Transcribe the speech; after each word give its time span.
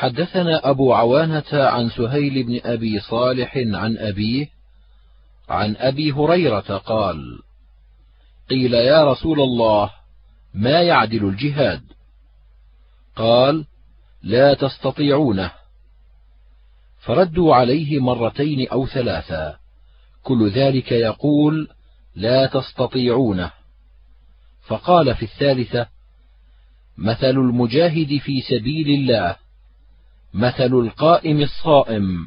حدثنا 0.00 0.70
أبو 0.70 0.94
عوانة 0.94 1.44
عن 1.52 1.90
سهيل 1.90 2.42
بن 2.42 2.60
أبي 2.64 3.00
صالح 3.00 3.56
عن 3.56 3.96
أبيه 3.98 4.48
عن 5.48 5.76
أبي 5.76 6.12
هريرة 6.12 6.76
قال: 6.76 7.38
قيل 8.50 8.74
يا 8.74 9.04
رسول 9.04 9.40
الله 9.40 9.90
ما 10.54 10.82
يعدل 10.82 11.24
الجهاد؟ 11.24 11.82
قال: 13.16 13.66
لا 14.22 14.54
تستطيعونه. 14.54 15.52
فردوا 17.00 17.54
عليه 17.54 17.98
مرتين 17.98 18.68
أو 18.68 18.86
ثلاثا، 18.86 19.56
كل 20.22 20.50
ذلك 20.50 20.92
يقول: 20.92 21.68
لا 22.14 22.46
تستطيعونه. 22.46 23.52
فقال 24.66 25.14
في 25.14 25.22
الثالثة: 25.22 25.86
مثل 26.98 27.30
المجاهد 27.30 28.18
في 28.18 28.40
سبيل 28.40 28.88
الله 29.00 29.36
مثل 30.34 30.72
القائم 30.72 31.40
الصائم 31.40 32.26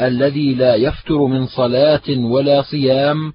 الذي 0.00 0.54
لا 0.54 0.74
يفتر 0.74 1.26
من 1.26 1.46
صلاة 1.46 2.08
ولا 2.08 2.62
صيام 2.62 3.32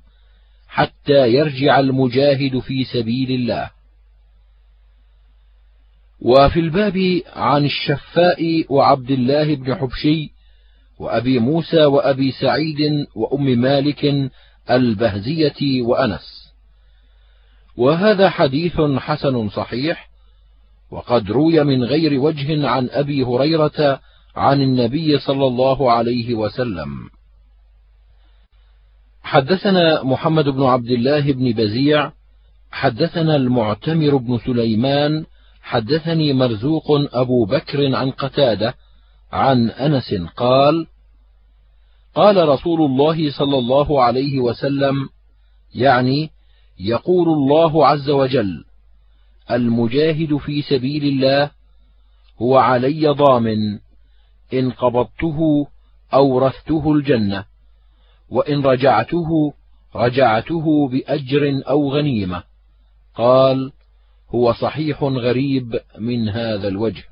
حتى 0.68 1.34
يرجع 1.34 1.80
المجاهد 1.80 2.60
في 2.60 2.84
سبيل 2.84 3.32
الله. 3.32 3.70
وفي 6.22 6.60
الباب 6.60 7.22
عن 7.34 7.66
الشفاء 7.66 8.66
وعبد 8.70 9.12
الله 9.12 9.56
بن 9.56 9.76
حبشي 9.76 10.32
وأبي 11.00 11.40
موسى 11.40 11.86
وأبي 11.86 12.32
سعيد 12.32 13.08
وأم 13.16 13.46
مالك 13.46 14.32
البهزية 14.70 15.82
وأنس. 15.82 16.54
وهذا 17.78 18.30
حديث 18.30 18.82
حسن 18.82 19.50
صحيح 19.50 20.10
وقد 20.92 21.32
روي 21.32 21.64
من 21.64 21.84
غير 21.84 22.20
وجه 22.20 22.68
عن 22.68 22.90
أبي 22.92 23.24
هريرة 23.24 24.00
عن 24.36 24.62
النبي 24.62 25.20
صلى 25.20 25.48
الله 25.48 25.92
عليه 25.92 26.36
وسلم. 26.36 26.90
حدثنا 29.24 30.04
محمد 30.04 30.46
بن 30.50 30.64
عبد 30.64 30.90
الله 30.92 31.32
بن 31.32 31.52
بزيع 31.52 32.12
حدثنا 32.72 33.36
المعتمر 33.36 34.16
بن 34.16 34.40
سليمان 34.46 35.26
حدثني 35.62 36.34
مرزوق 36.34 36.86
أبو 37.14 37.46
بكر 37.46 37.96
عن 37.96 38.12
قتادة 38.12 38.76
عن 39.32 39.70
أنس 39.70 40.14
قال 40.36 40.88
قال 42.16 42.50
رسول 42.50 42.82
الله 42.82 43.32
صلى 43.32 43.58
الله 43.58 44.04
عليه 44.04 44.40
وسلم 44.40 45.10
يعني 45.76 46.30
يقول 46.80 47.28
الله 47.28 47.88
عز 47.88 48.10
وجل 48.10 48.64
المجاهد 49.52 50.38
في 50.38 50.62
سبيل 50.62 51.04
الله 51.04 51.52
هو 52.42 52.58
علي 52.58 53.08
ضامن 53.08 53.80
إن 54.54 54.72
قبضته 54.72 55.68
أورثته 56.14 56.94
الجنة 56.94 57.46
وإن 58.30 58.62
رجعته 58.62 59.54
رجعته 59.96 60.88
بأجر 60.88 61.62
أو 61.70 61.94
غنيمة. 61.94 62.44
قال 63.16 63.72
هو 64.30 64.54
صحيح 64.54 65.04
غريب 65.04 65.80
من 66.00 66.30
هذا 66.30 66.68
الوجه. 66.68 67.04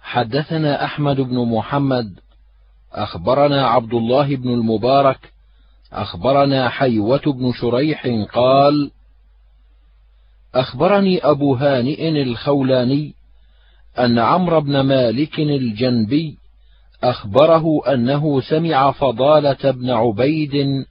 حدثنا 0.00 0.84
أحمد 0.84 1.20
بن 1.20 1.48
محمد 1.48 2.20
أخبرنا 2.92 3.66
عبد 3.66 3.94
الله 3.94 4.36
بن 4.36 4.48
المبارك 4.50 5.32
أخبرنا 5.92 6.68
حيوة 6.68 7.22
بن 7.26 7.52
شريح 7.52 8.06
قال 8.32 8.90
أخبرني 10.56 11.18
أبو 11.18 11.54
هانئ 11.54 12.22
الخولاني 12.22 13.14
أن 13.98 14.18
عمرو 14.18 14.60
بن 14.60 14.80
مالك 14.80 15.38
الجنبي 15.38 16.38
أخبره 17.02 17.94
أنه 17.94 18.40
سمع 18.40 18.90
فضالة 18.90 19.70
بن 19.70 19.90
عبيد 19.90 20.84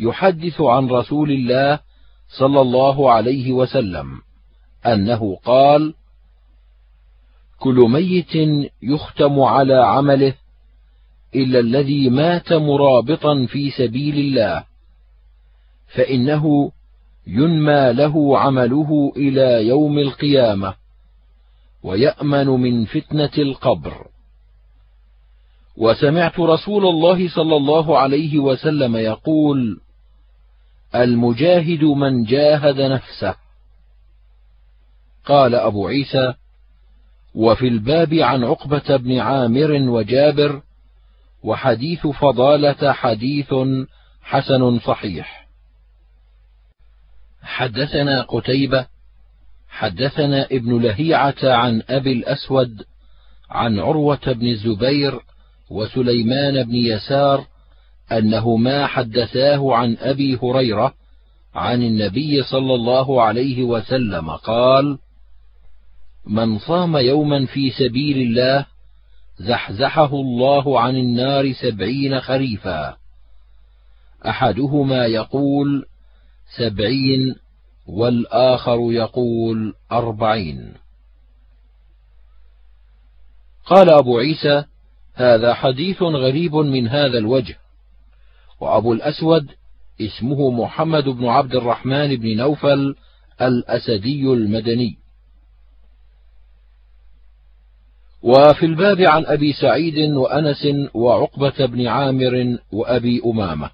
يحدث 0.00 0.60
عن 0.60 0.86
رسول 0.86 1.30
الله 1.30 1.80
صلى 2.38 2.60
الله 2.60 3.12
عليه 3.12 3.52
وسلم 3.52 4.06
أنه 4.86 5.36
قال: 5.44 5.94
كل 7.58 7.74
ميت 7.74 8.34
يختم 8.82 9.40
على 9.40 9.74
عمله 9.74 10.34
إلا 11.34 11.58
الذي 11.58 12.10
مات 12.10 12.52
مرابطا 12.52 13.46
في 13.46 13.70
سبيل 13.70 14.18
الله، 14.18 14.64
فإنه 15.94 16.72
ينمى 17.30 17.92
له 17.92 18.38
عمله 18.38 19.12
إلى 19.16 19.66
يوم 19.66 19.98
القيامة 19.98 20.74
ويأمن 21.82 22.46
من 22.46 22.84
فتنة 22.84 23.30
القبر. 23.38 24.06
وسمعت 25.76 26.40
رسول 26.40 26.86
الله 26.86 27.28
صلى 27.28 27.56
الله 27.56 27.98
عليه 27.98 28.38
وسلم 28.38 28.96
يقول 28.96 29.80
المجاهد 30.94 31.84
من 31.84 32.24
جاهد 32.24 32.80
نفسه. 32.80 33.34
قال 35.24 35.54
أبو 35.54 35.88
عيسى 35.88 36.34
وفي 37.34 37.68
الباب 37.68 38.14
عن 38.14 38.44
عقبة 38.44 38.96
بن 38.96 39.18
عامر 39.18 39.72
وجابر 39.72 40.62
وحديث 41.42 42.06
فضالة 42.06 42.92
حديث 42.92 43.54
حسن 44.22 44.78
صحيح. 44.78 45.39
حدثنا 47.42 48.22
قتيبة 48.22 48.86
حدثنا 49.68 50.46
ابن 50.46 50.82
لهيعة 50.82 51.36
عن 51.42 51.82
أبي 51.88 52.12
الأسود 52.12 52.82
عن 53.50 53.78
عروة 53.78 54.32
بن 54.32 54.46
الزبير 54.46 55.20
وسليمان 55.70 56.64
بن 56.64 56.74
يسار 56.74 57.46
أنهما 58.12 58.86
حدثاه 58.86 59.74
عن 59.74 59.96
أبي 60.00 60.38
هريرة 60.42 60.94
عن 61.54 61.82
النبي 61.82 62.42
صلى 62.42 62.74
الله 62.74 63.22
عليه 63.22 63.62
وسلم 63.62 64.30
قال: 64.30 64.98
من 66.26 66.58
صام 66.58 66.96
يوما 66.96 67.46
في 67.46 67.70
سبيل 67.70 68.16
الله 68.18 68.66
زحزحه 69.38 70.14
الله 70.14 70.80
عن 70.80 70.96
النار 70.96 71.52
سبعين 71.52 72.20
خريفا 72.20 72.96
أحدهما 74.26 75.06
يقول: 75.06 75.86
سبعين 76.56 77.34
والآخر 77.86 78.78
يقول 78.92 79.74
أربعين. 79.92 80.74
قال 83.64 83.90
أبو 83.90 84.18
عيسى 84.18 84.64
هذا 85.14 85.54
حديث 85.54 86.02
غريب 86.02 86.54
من 86.54 86.88
هذا 86.88 87.18
الوجه. 87.18 87.58
وأبو 88.60 88.92
الأسود 88.92 89.50
اسمه 90.00 90.50
محمد 90.50 91.04
بن 91.04 91.26
عبد 91.26 91.54
الرحمن 91.54 92.16
بن 92.16 92.36
نوفل 92.36 92.94
الأسدي 93.42 94.22
المدني. 94.22 94.96
وفي 98.22 98.66
الباب 98.66 99.00
عن 99.00 99.26
أبي 99.26 99.52
سعيد 99.52 100.12
وأنس 100.12 100.66
وعقبة 100.94 101.66
بن 101.66 101.86
عامر 101.86 102.58
وأبي 102.72 103.22
أمامة. 103.26 103.70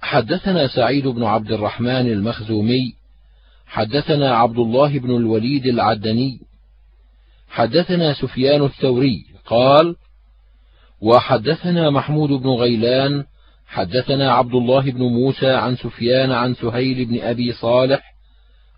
حدثنا 0.00 0.68
سعيد 0.68 1.06
بن 1.06 1.24
عبد 1.24 1.52
الرحمن 1.52 2.06
المخزومي 2.12 2.94
حدثنا 3.66 4.36
عبد 4.36 4.58
الله 4.58 4.98
بن 4.98 5.16
الوليد 5.16 5.66
العدني 5.66 6.40
حدثنا 7.48 8.14
سفيان 8.14 8.64
الثوري 8.64 9.24
قال 9.46 9.96
وحدثنا 11.00 11.90
محمود 11.90 12.28
بن 12.28 12.48
غيلان 12.48 13.24
حدثنا 13.66 14.32
عبد 14.32 14.54
الله 14.54 14.90
بن 14.90 15.02
موسى 15.02 15.50
عن 15.50 15.76
سفيان 15.76 16.32
عن 16.32 16.54
سهيل 16.54 17.04
بن 17.04 17.20
أبي 17.20 17.52
صالح 17.52 18.14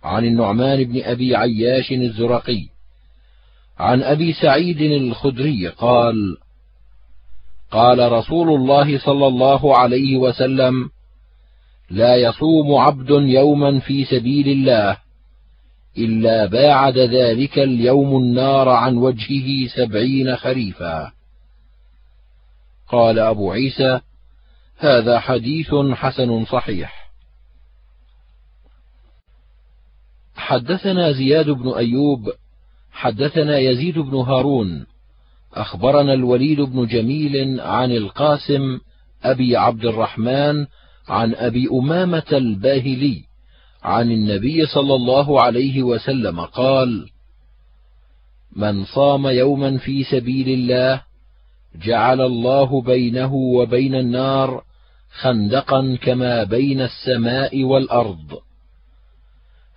عن 0.03 0.25
النعمان 0.25 0.85
بن 0.85 1.03
أبي 1.03 1.37
عياش 1.37 1.93
الزرقي 1.93 2.67
عن 3.79 4.03
أبي 4.03 4.33
سعيد 4.33 4.81
الخدري 4.81 5.69
قال 5.69 6.37
قال 7.71 8.13
رسول 8.13 8.49
الله 8.49 8.99
صلى 8.99 9.27
الله 9.27 9.79
عليه 9.79 10.17
وسلم 10.17 10.91
لا 11.91 12.17
يصوم 12.17 12.75
عبد 12.75 13.11
يوما 13.11 13.79
في 13.79 14.05
سبيل 14.05 14.49
الله 14.49 14.97
إلا 15.99 16.47
باعد 16.47 16.99
ذلك 16.99 17.59
اليوم 17.59 18.17
النار 18.17 18.69
عن 18.69 18.97
وجهه 18.97 19.69
سبعين 19.77 20.37
خريفا. 20.37 21.13
قال 22.89 23.19
أبو 23.19 23.53
عيسى 23.53 24.01
هذا 24.79 25.21
حديث 25.21 25.75
حسن 25.75 26.45
صحيح. 26.45 27.11
حدثنا 30.37 31.13
زياد 31.13 31.51
بن 31.51 31.69
أيوب 31.69 32.33
حدثنا 32.93 33.59
يزيد 33.59 33.99
بن 33.99 34.17
هارون 34.17 34.87
أخبرنا 35.55 36.15
الوليد 36.15 36.61
بن 36.61 36.87
جميل 36.87 37.61
عن 37.61 37.93
القاسم 37.93 38.81
أبي 39.23 39.57
عبد 39.57 39.85
الرحمن 39.85 40.67
عن 41.11 41.35
أبي 41.35 41.69
أمامة 41.73 42.27
الباهلي 42.33 43.25
عن 43.83 44.11
النبي 44.13 44.67
صلى 44.67 44.95
الله 44.95 45.43
عليه 45.43 45.83
وسلم 45.83 46.41
قال 46.41 47.11
من 48.57 48.85
صام 48.85 49.27
يوما 49.27 49.79
في 49.79 50.05
سبيل 50.05 50.49
الله 50.49 51.03
جعل 51.75 52.21
الله 52.21 52.83
بينه 52.83 53.35
وبين 53.35 53.95
النار 53.95 54.65
خندقا 55.21 55.99
كما 56.03 56.45
بين 56.45 56.81
السماء 56.81 57.65
والأرض. 57.65 58.39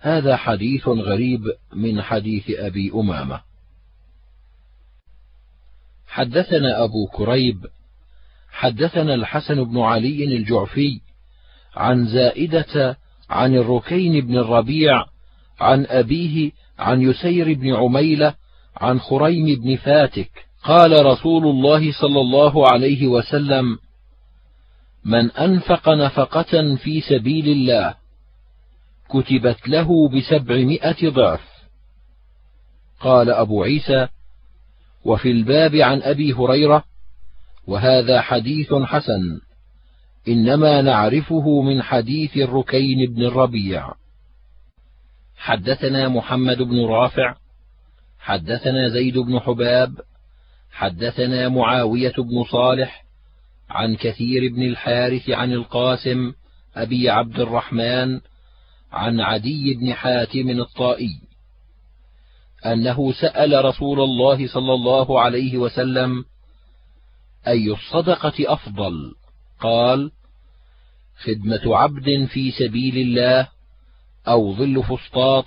هذا 0.00 0.36
حديث 0.36 0.88
غريب 0.88 1.42
من 1.72 2.02
حديث 2.02 2.50
أبي 2.50 2.92
أمامة. 2.94 3.40
حدثنا 6.06 6.84
أبو 6.84 7.06
كريب 7.06 7.66
حدثنا 8.50 9.14
الحسن 9.14 9.64
بن 9.64 9.80
علي 9.80 10.24
الجعفي 10.24 11.00
عن 11.76 12.06
زائدة 12.06 12.96
عن 13.30 13.54
الركين 13.54 14.26
بن 14.26 14.38
الربيع 14.38 15.04
عن 15.60 15.86
أبيه 15.86 16.50
عن 16.78 17.02
يسير 17.02 17.54
بن 17.54 17.74
عميلة 17.74 18.34
عن 18.76 19.00
خريم 19.00 19.60
بن 19.62 19.76
فاتك. 19.76 20.30
قال 20.64 21.06
رسول 21.06 21.46
الله 21.46 21.92
صلى 21.92 22.20
الله 22.20 22.72
عليه 22.72 23.06
وسلم 23.06 23.78
من 25.04 25.30
أنفق 25.30 25.88
نفقة 25.88 26.76
في 26.76 27.00
سبيل 27.00 27.48
الله 27.48 27.94
كتبت 29.08 29.68
له 29.68 30.08
بسبعمائة 30.08 31.08
ضعف. 31.08 31.40
قال 33.00 33.30
أبو 33.30 33.62
عيسى 33.62 34.08
وفي 35.04 35.30
الباب 35.30 35.74
عن 35.74 36.02
أبي 36.02 36.32
هريرة 36.32 36.84
وهذا 37.66 38.20
حديث 38.20 38.74
حسن. 38.74 39.40
إنما 40.28 40.82
نعرفه 40.82 41.62
من 41.62 41.82
حديث 41.82 42.36
الركين 42.36 43.14
بن 43.14 43.24
الربيع. 43.24 43.92
حدثنا 45.36 46.08
محمد 46.08 46.62
بن 46.62 46.84
رافع 46.84 47.34
حدثنا 48.18 48.88
زيد 48.88 49.18
بن 49.18 49.40
حباب 49.40 50.00
حدثنا 50.70 51.48
معاوية 51.48 52.12
بن 52.18 52.44
صالح 52.52 53.04
عن 53.70 53.96
كثير 53.96 54.52
بن 54.52 54.62
الحارث 54.62 55.30
عن 55.30 55.52
القاسم 55.52 56.32
أبي 56.76 57.10
عبد 57.10 57.40
الرحمن 57.40 58.20
عن 58.92 59.20
عدي 59.20 59.74
بن 59.74 59.94
حاتم 59.94 60.50
الطائي 60.50 61.20
أنه 62.66 63.12
سأل 63.12 63.64
رسول 63.64 64.00
الله 64.00 64.48
صلى 64.48 64.74
الله 64.74 65.20
عليه 65.20 65.58
وسلم 65.58 66.24
أي 67.46 67.72
الصدقة 67.72 68.52
أفضل؟ 68.52 69.14
قال 69.60 70.10
خدمة 71.24 71.76
عبد 71.76 72.28
في 72.32 72.50
سبيل 72.50 72.98
الله 72.98 73.48
أو 74.28 74.54
ظل 74.54 74.82
فسطاط 74.82 75.46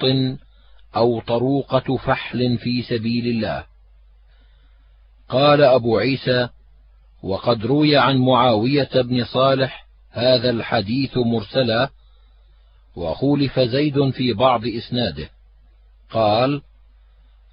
أو 0.96 1.22
طروقة 1.22 1.98
فحل 1.98 2.58
في 2.58 2.82
سبيل 2.82 3.28
الله. 3.28 3.66
قال 5.30 5.62
أبو 5.62 5.98
عيسى 5.98 6.50
وقد 7.24 7.66
روي 7.66 7.98
عن 7.98 8.18
معاوية 8.18 8.90
بن 9.02 9.26
صالح 9.26 9.88
هذا 10.12 10.50
الحديث 10.50 11.18
مرسلا 11.18 11.90
وخولف 12.96 13.60
زيد 13.60 14.10
في 14.10 14.34
بعض 14.34 14.62
إسناده. 14.66 15.30
قال 16.12 16.62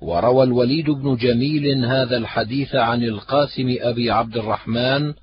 وروى 0.00 0.44
الوليد 0.44 0.90
بن 0.90 1.16
جميل 1.16 1.84
هذا 1.84 2.16
الحديث 2.16 2.74
عن 2.74 3.02
القاسم 3.02 3.76
أبي 3.80 4.10
عبد 4.10 4.36
الرحمن 4.36 5.14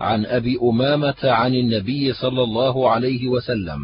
عن 0.00 0.26
أبي 0.26 0.58
أمامة 0.62 1.16
عن 1.24 1.54
النبي 1.54 2.12
صلى 2.12 2.42
الله 2.42 2.90
عليه 2.90 3.28
وسلم 3.28 3.80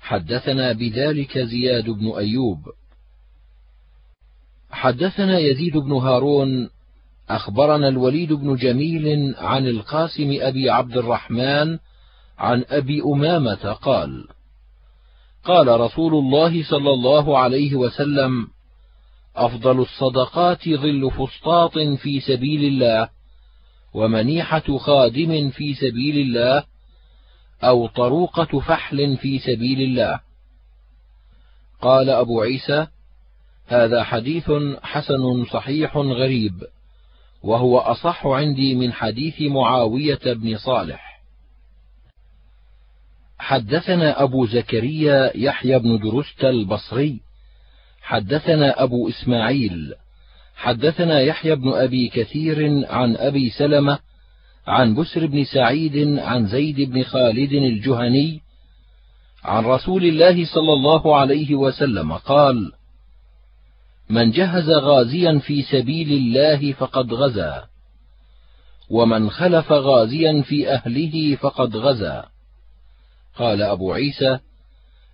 حدثنا 0.00 0.72
بذلك 0.72 1.38
زياد 1.38 1.90
بن 1.90 2.10
أيوب. 2.16 2.58
حدثنا 4.70 5.38
يزيد 5.38 5.76
بن 5.76 5.92
هارون 5.92 6.70
أخبرنا 7.30 7.88
الوليد 7.88 8.32
بن 8.32 8.56
جميل 8.56 9.34
عن 9.38 9.66
القاسم 9.66 10.36
أبي 10.40 10.70
عبد 10.70 10.96
الرحمن 10.96 11.78
عن 12.38 12.64
أبي 12.68 13.02
أمامة 13.02 13.72
قال 13.72 14.24
قال 15.44 15.80
رسول 15.80 16.14
الله 16.14 16.64
صلى 16.64 16.90
الله 16.90 17.38
عليه 17.38 17.74
وسلم 17.74 18.46
أفضل 19.36 19.80
الصدقات 19.80 20.68
ظل 20.68 21.10
فسطاط 21.10 21.78
في 21.78 22.20
سبيل 22.20 22.64
الله 22.64 23.08
ومنيحة 23.94 24.78
خادم 24.78 25.50
في 25.50 25.74
سبيل 25.74 26.18
الله 26.18 26.64
أو 27.62 27.86
طروقة 27.86 28.60
فحل 28.60 29.16
في 29.16 29.38
سبيل 29.38 29.80
الله. 29.80 30.20
قال 31.80 32.10
أبو 32.10 32.40
عيسى 32.40 32.86
هذا 33.66 34.04
حديث 34.04 34.50
حسن 34.82 35.44
صحيح 35.44 35.96
غريب 35.96 36.54
وهو 37.42 37.78
أصح 37.78 38.26
عندي 38.26 38.74
من 38.74 38.92
حديث 38.92 39.40
معاوية 39.40 40.20
بن 40.24 40.58
صالح. 40.58 41.12
حدثنا 43.38 44.22
أبو 44.22 44.46
زكريا 44.46 45.36
يحيى 45.36 45.78
بن 45.78 45.98
درست 45.98 46.44
البصري 46.44 47.20
حدثنا 48.02 48.82
أبو 48.82 49.08
إسماعيل 49.08 49.94
حدثنا 50.62 51.20
يحيى 51.20 51.54
بن 51.54 51.72
أبي 51.72 52.08
كثير 52.08 52.86
عن 52.90 53.16
أبي 53.16 53.50
سلمة 53.50 53.98
عن 54.66 54.94
بسر 54.94 55.26
بن 55.26 55.44
سعيد 55.44 56.18
عن 56.18 56.46
زيد 56.46 56.80
بن 56.80 57.02
خالد 57.02 57.52
الجهني 57.52 58.40
عن 59.44 59.64
رسول 59.64 60.04
الله 60.04 60.44
صلى 60.44 60.72
الله 60.72 61.16
عليه 61.16 61.54
وسلم 61.54 62.12
قال 62.12 62.72
من 64.10 64.30
جهز 64.30 64.70
غازيا 64.70 65.38
في 65.38 65.62
سبيل 65.62 66.12
الله 66.12 66.72
فقد 66.72 67.12
غزا 67.12 67.64
ومن 68.90 69.30
خلف 69.30 69.72
غازيا 69.72 70.42
في 70.42 70.70
أهله 70.70 71.36
فقد 71.36 71.76
غزا. 71.76 72.24
قال 73.36 73.62
أبو 73.62 73.92
عيسى 73.92 74.38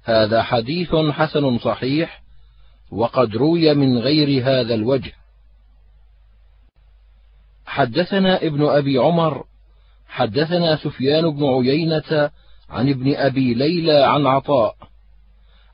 هذا 0.04 0.42
حديث 0.42 0.94
حسن 0.94 1.58
صحيح 1.58 2.22
وقد 2.90 3.36
روي 3.36 3.74
من 3.74 3.98
غير 3.98 4.42
هذا 4.42 4.74
الوجه. 4.74 5.12
حدثنا 7.78 8.42
ابن 8.42 8.64
أبي 8.64 8.98
عمر 8.98 9.44
حدثنا 10.08 10.76
سفيان 10.76 11.30
بن 11.30 11.44
عيينة 11.44 12.30
عن 12.70 12.88
ابن 12.88 13.14
أبي 13.14 13.54
ليلى 13.54 14.04
عن 14.04 14.26
عطاء 14.26 14.76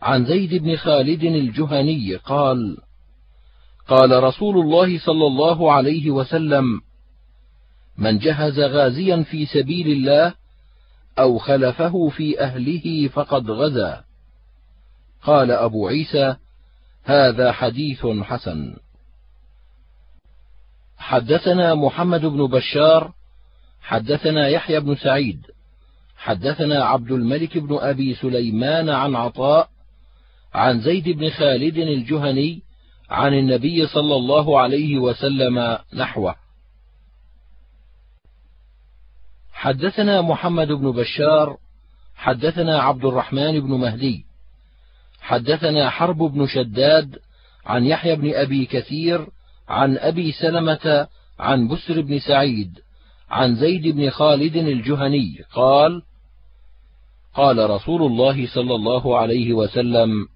عن 0.02 0.24
زيد 0.24 0.54
بن 0.54 0.76
خالد 0.76 1.24
الجهني 1.24 2.16
قال 2.16 2.76
قال 3.88 4.22
رسول 4.22 4.58
الله 4.58 4.98
صلى 4.98 5.26
الله 5.26 5.72
عليه 5.72 6.10
وسلم 6.10 6.80
من 7.98 8.18
جهز 8.18 8.60
غازيا 8.60 9.22
في 9.22 9.46
سبيل 9.46 9.88
الله 9.88 10.34
أو 11.18 11.38
خلفه 11.38 12.08
في 12.08 12.40
أهله 12.40 13.08
فقد 13.08 13.50
غزا 13.50 14.04
قال 15.22 15.50
أبو 15.50 15.88
عيسى 15.88 16.36
هذا 17.04 17.52
حديث 17.52 18.06
حسن 18.06 18.76
حدثنا 21.04 21.74
محمد 21.74 22.20
بن 22.20 22.46
بشار 22.46 23.12
حدثنا 23.82 24.48
يحيى 24.48 24.80
بن 24.80 24.94
سعيد 24.94 25.46
حدثنا 26.16 26.84
عبد 26.84 27.10
الملك 27.10 27.58
بن 27.58 27.78
أبي 27.80 28.14
سليمان 28.14 28.88
عن 28.88 29.16
عطاء 29.16 29.68
عن 30.54 30.80
زيد 30.80 31.08
بن 31.08 31.30
خالد 31.30 31.76
الجهني 31.76 32.62
عن 33.10 33.34
النبي 33.34 33.86
صلى 33.86 34.16
الله 34.16 34.60
عليه 34.60 34.98
وسلم 34.98 35.78
نحوه. 35.94 36.34
حدثنا 39.52 40.20
محمد 40.20 40.68
بن 40.68 40.92
بشار 40.92 41.56
حدثنا 42.14 42.82
عبد 42.82 43.04
الرحمن 43.04 43.60
بن 43.60 43.70
مهدي 43.70 44.24
حدثنا 45.20 45.90
حرب 45.90 46.18
بن 46.18 46.46
شداد 46.46 47.18
عن 47.66 47.84
يحيى 47.84 48.16
بن 48.16 48.34
أبي 48.34 48.66
كثير 48.66 49.28
عن 49.68 49.98
أبي 49.98 50.32
سلمة 50.32 51.08
عن 51.38 51.68
بسر 51.68 52.00
بن 52.00 52.18
سعيد 52.18 52.78
عن 53.30 53.56
زيد 53.56 53.88
بن 53.88 54.10
خالد 54.10 54.56
الجهني 54.56 55.44
قال 55.54 56.02
قال 57.34 57.70
رسول 57.70 58.02
الله 58.02 58.46
صلى 58.46 58.74
الله 58.74 59.18
عليه 59.18 59.52
وسلم 59.52 60.28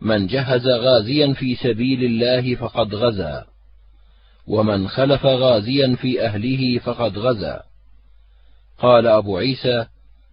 من 0.00 0.26
جهز 0.26 0.66
غازيا 0.66 1.32
في 1.32 1.54
سبيل 1.54 2.04
الله 2.04 2.54
فقد 2.54 2.94
غزا 2.94 3.46
ومن 4.46 4.88
خلف 4.88 5.26
غازيا 5.26 5.96
في 5.96 6.26
أهله 6.26 6.78
فقد 6.78 7.18
غزا. 7.18 7.62
قال 8.78 9.06
أبو 9.06 9.38
عيسى 9.38 9.86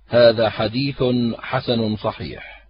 هذا 0.07 0.49
حديث 0.49 1.03
حسن 1.39 1.95
صحيح. 1.95 2.67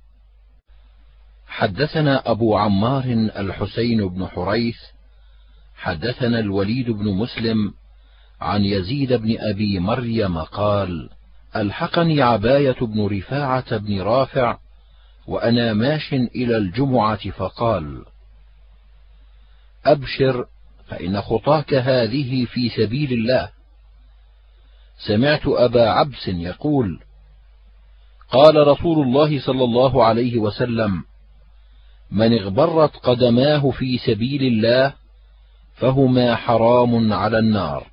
حدثنا 1.47 2.31
أبو 2.31 2.57
عمار 2.57 3.03
الحسين 3.37 4.09
بن 4.09 4.27
حريث 4.27 4.77
حدثنا 5.79 6.39
الوليد 6.39 6.91
بن 6.91 7.05
مسلم 7.05 7.73
عن 8.41 8.63
يزيد 8.63 9.13
بن 9.13 9.35
أبي 9.39 9.79
مريم 9.79 10.37
قال 10.37 11.09
ألحقني 11.55 12.21
عباية 12.21 12.75
بن 12.81 13.05
رفاعة 13.05 13.77
بن 13.77 14.01
رافع 14.01 14.57
وأنا 15.27 15.73
ماش 15.73 16.13
إلى 16.13 16.57
الجمعة 16.57 17.29
فقال 17.31 18.05
أبشر 19.85 20.45
فإن 20.87 21.21
خطاك 21.21 21.73
هذه 21.73 22.45
في 22.45 22.69
سبيل 22.69 23.13
الله. 23.13 23.49
سمعت 25.07 25.47
أبا 25.47 25.89
عبس 25.89 26.27
يقول 26.27 26.99
قال 28.31 28.67
رسول 28.67 29.07
الله 29.07 29.39
صلى 29.39 29.63
الله 29.63 30.05
عليه 30.05 30.37
وسلم 30.37 31.03
من 32.11 32.39
اغبرت 32.39 32.95
قدماه 32.95 33.71
في 33.71 33.97
سبيل 33.97 34.43
الله 34.43 34.98
فهما 35.79 36.35
حرام 36.35 37.13
على 37.13 37.39
النار. 37.39 37.87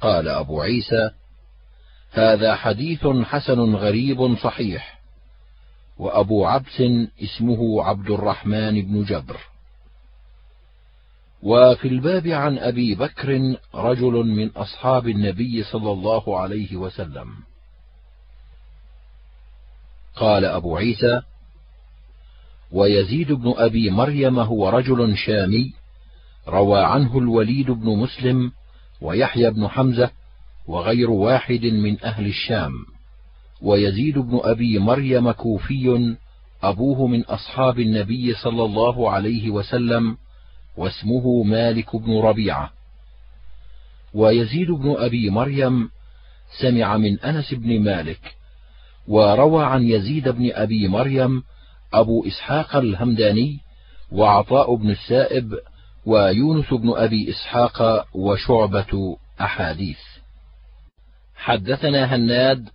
قال 0.00 0.28
أبو 0.28 0.60
عيسى 0.60 1.10
هذا 2.12 2.54
حديث 2.54 3.06
حسن 3.06 3.74
غريب 3.74 4.36
صحيح 4.36 4.98
وأبو 5.98 6.46
عبس 6.46 6.82
اسمه 7.22 7.84
عبد 7.84 8.10
الرحمن 8.10 8.82
بن 8.82 9.04
جبر. 9.04 9.36
وفي 11.42 11.88
الباب 11.88 12.26
عن 12.26 12.58
أبي 12.58 12.94
بكر 12.94 13.56
رجل 13.74 14.12
من 14.12 14.50
أصحاب 14.50 15.08
النبي 15.08 15.62
صلى 15.62 15.92
الله 15.92 16.40
عليه 16.40 16.76
وسلم. 16.76 17.28
قال 20.16 20.44
أبو 20.44 20.76
عيسى 20.76 21.20
ويزيد 22.72 23.32
بن 23.32 23.54
أبي 23.56 23.90
مريم 23.90 24.38
هو 24.38 24.68
رجل 24.68 25.16
شامي 25.16 25.81
روى 26.48 26.80
عنه 26.84 27.18
الوليد 27.18 27.70
بن 27.70 27.96
مسلم 27.96 28.52
ويحيى 29.00 29.50
بن 29.50 29.68
حمزة 29.68 30.10
وغير 30.66 31.10
واحد 31.10 31.64
من 31.64 32.04
أهل 32.04 32.26
الشام 32.26 32.72
ويزيد 33.62 34.18
بن 34.18 34.40
أبي 34.42 34.78
مريم 34.78 35.30
كوفي 35.30 36.16
أبوه 36.62 37.06
من 37.06 37.24
أصحاب 37.24 37.80
النبي 37.80 38.34
صلى 38.34 38.64
الله 38.64 39.10
عليه 39.10 39.50
وسلم 39.50 40.16
واسمه 40.76 41.42
مالك 41.42 41.96
بن 41.96 42.18
ربيعة. 42.18 42.70
ويزيد 44.14 44.70
بن 44.70 44.94
أبي 44.98 45.30
مريم 45.30 45.90
سمع 46.60 46.96
من 46.96 47.20
أنس 47.20 47.54
بن 47.54 47.80
مالك 47.80 48.34
وروى 49.08 49.64
عن 49.64 49.82
يزيد 49.82 50.28
بن 50.28 50.50
أبي 50.52 50.88
مريم 50.88 51.42
أبو 51.92 52.26
إسحاق 52.26 52.76
الهمداني 52.76 53.58
وعطاء 54.12 54.74
بن 54.74 54.90
السائب 54.90 55.54
ويونس 56.06 56.74
بن 56.74 56.92
أبي 56.96 57.30
إسحاق 57.30 58.06
وشعبة 58.14 59.16
أحاديث. 59.40 59.98
حدثنا 61.36 62.14
هناد 62.16 62.68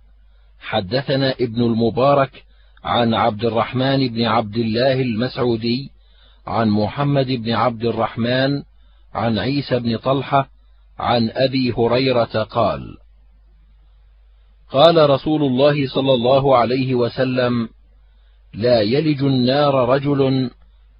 حدثنا 0.60 1.34
ابن 1.40 1.62
المبارك 1.62 2.44
عن 2.84 3.14
عبد 3.14 3.44
الرحمن 3.44 4.08
بن 4.08 4.24
عبد 4.24 4.56
الله 4.56 5.00
المسعودي 5.00 5.90
عن 6.46 6.68
محمد 6.70 7.26
بن 7.26 7.52
عبد 7.52 7.84
الرحمن 7.84 8.62
عن 9.14 9.38
عيسى 9.38 9.78
بن 9.78 9.96
طلحة 9.96 10.48
عن 10.98 11.30
أبي 11.30 11.72
هريرة 11.72 12.42
قال 12.42 12.96
قال 14.70 15.10
رسول 15.10 15.42
الله 15.42 15.88
صلى 15.88 16.14
الله 16.14 16.56
عليه 16.56 16.94
وسلم 16.94 17.68
لا 18.54 18.80
يلج 18.80 19.22
النار 19.22 19.88
رجل 19.88 20.50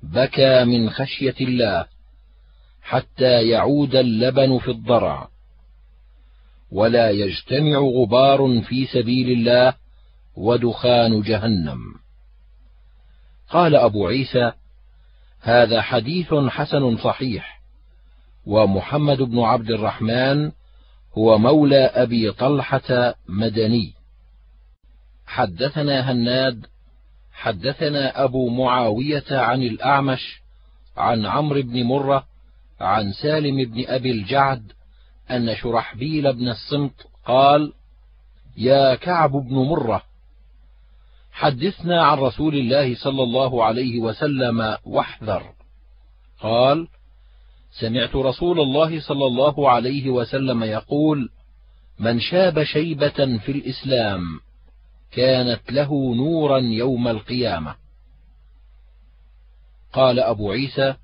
بكى 0.02 0.64
من 0.64 0.90
خشية 0.90 1.34
الله 1.40 1.86
حتى 2.88 3.48
يعود 3.48 3.94
اللبن 3.94 4.58
في 4.58 4.70
الضرع. 4.70 5.28
ولا 6.72 7.10
يجتمع 7.10 7.78
غبار 7.78 8.60
في 8.60 8.86
سبيل 8.86 9.30
الله 9.30 9.74
ودخان 10.36 11.20
جهنم. 11.20 11.78
قال 13.50 13.76
أبو 13.76 14.06
عيسى 14.06 14.52
هذا 15.40 15.82
حديث 15.82 16.34
حسن 16.34 16.96
صحيح 16.96 17.60
ومحمد 18.46 19.22
بن 19.22 19.38
عبد 19.38 19.70
الرحمن 19.70 20.52
هو 21.18 21.38
مولى 21.38 21.84
أبي 21.84 22.32
طلحة 22.32 23.14
مدني. 23.28 23.92
حدثنا 25.26 26.12
هناد 26.12 26.66
حدثنا 27.32 28.24
أبو 28.24 28.48
معاوية 28.48 29.24
عن 29.30 29.62
الأعمش 29.62 30.40
عن 30.96 31.26
عمرو 31.26 31.62
بن 31.62 31.82
مرة 31.82 32.37
عن 32.80 33.12
سالم 33.12 33.64
بن 33.64 33.84
أبي 33.86 34.10
الجعد 34.10 34.72
أن 35.30 35.56
شرحبيل 35.56 36.32
بن 36.32 36.48
الصمت 36.48 37.06
قال 37.26 37.72
يا 38.56 38.94
كعب 38.94 39.30
بن 39.30 39.54
مرة 39.54 40.02
حدثنا 41.32 42.04
عن 42.04 42.18
رسول 42.18 42.54
الله 42.54 42.94
صلى 42.94 43.22
الله 43.22 43.64
عليه 43.64 44.00
وسلم 44.00 44.76
واحذر. 44.84 45.52
قال 46.40 46.88
سمعت 47.80 48.16
رسول 48.16 48.60
الله 48.60 49.00
صلى 49.00 49.26
الله 49.26 49.70
عليه 49.70 50.10
وسلم 50.10 50.62
يقول 50.62 51.28
من 51.98 52.20
شاب 52.20 52.64
شيبة 52.64 53.38
في 53.38 53.52
الإسلام 53.52 54.40
كانت 55.12 55.72
له 55.72 56.14
نورا 56.14 56.58
يوم 56.58 57.08
القيامة. 57.08 57.74
قال 59.92 60.20
أبو 60.20 60.52
عيسى 60.52 60.94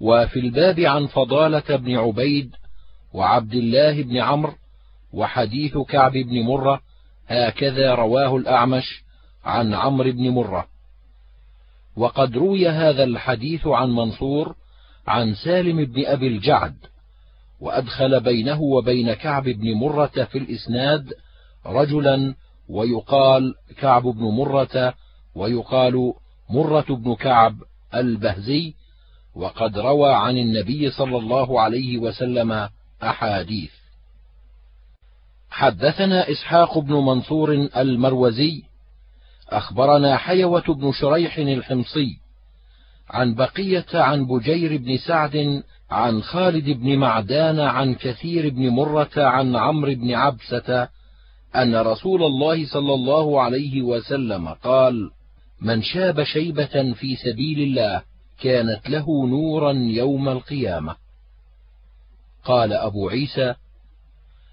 وفي 0.00 0.38
الباب 0.40 0.80
عن 0.80 1.06
فضالة 1.06 1.76
بن 1.76 1.96
عبيد 1.96 2.54
وعبد 3.12 3.54
الله 3.54 4.02
بن 4.02 4.16
عمرو 4.16 4.54
وحديث 5.12 5.78
كعب 5.78 6.12
بن 6.12 6.42
مرة 6.42 6.80
هكذا 7.28 7.94
رواه 7.94 8.36
الأعمش 8.36 9.04
عن 9.44 9.74
عمرو 9.74 10.12
بن 10.12 10.28
مرة. 10.28 10.66
وقد 11.96 12.36
روي 12.36 12.68
هذا 12.68 13.04
الحديث 13.04 13.66
عن 13.66 13.90
منصور 13.90 14.54
عن 15.06 15.34
سالم 15.34 15.84
بن 15.84 16.06
أبي 16.06 16.26
الجعد 16.26 16.76
وأدخل 17.60 18.20
بينه 18.20 18.62
وبين 18.62 19.14
كعب 19.14 19.44
بن 19.44 19.74
مرة 19.74 20.06
في 20.06 20.38
الإسناد 20.38 21.12
رجلا 21.66 22.34
ويقال 22.68 23.54
كعب 23.78 24.02
بن 24.02 24.22
مرة 24.24 24.94
ويقال 25.34 26.12
مرة 26.50 26.86
بن 26.88 27.14
كعب 27.14 27.56
البهزي 27.94 28.74
وقد 29.36 29.78
روى 29.78 30.12
عن 30.14 30.36
النبي 30.36 30.90
صلى 30.90 31.16
الله 31.18 31.60
عليه 31.60 31.98
وسلم 31.98 32.68
أحاديث. 33.02 33.70
حدثنا 35.50 36.30
إسحاق 36.30 36.78
بن 36.78 36.92
منصور 36.94 37.52
المروزي 37.76 38.62
أخبرنا 39.48 40.16
حيوة 40.16 40.74
بن 40.74 40.92
شريح 40.92 41.38
الحمصي 41.38 42.18
عن 43.10 43.34
بقية 43.34 43.86
عن 43.94 44.26
بجير 44.26 44.76
بن 44.76 44.96
سعد 44.96 45.62
عن 45.90 46.22
خالد 46.22 46.70
بن 46.70 46.98
معدان 46.98 47.60
عن 47.60 47.94
كثير 47.94 48.50
بن 48.50 48.68
مرة 48.68 49.10
عن 49.16 49.56
عمرو 49.56 49.94
بن 49.94 50.14
عبسة 50.14 50.88
أن 51.56 51.76
رسول 51.76 52.22
الله 52.22 52.66
صلى 52.66 52.94
الله 52.94 53.40
عليه 53.42 53.82
وسلم 53.82 54.48
قال: 54.48 55.10
من 55.60 55.82
شاب 55.82 56.22
شيبة 56.22 56.92
في 56.92 57.16
سبيل 57.16 57.60
الله 57.60 58.02
كانت 58.40 58.88
له 58.88 59.26
نورا 59.26 59.72
يوم 59.72 60.28
القيامة. 60.28 60.96
قال 62.44 62.72
أبو 62.72 63.08
عيسى: 63.08 63.54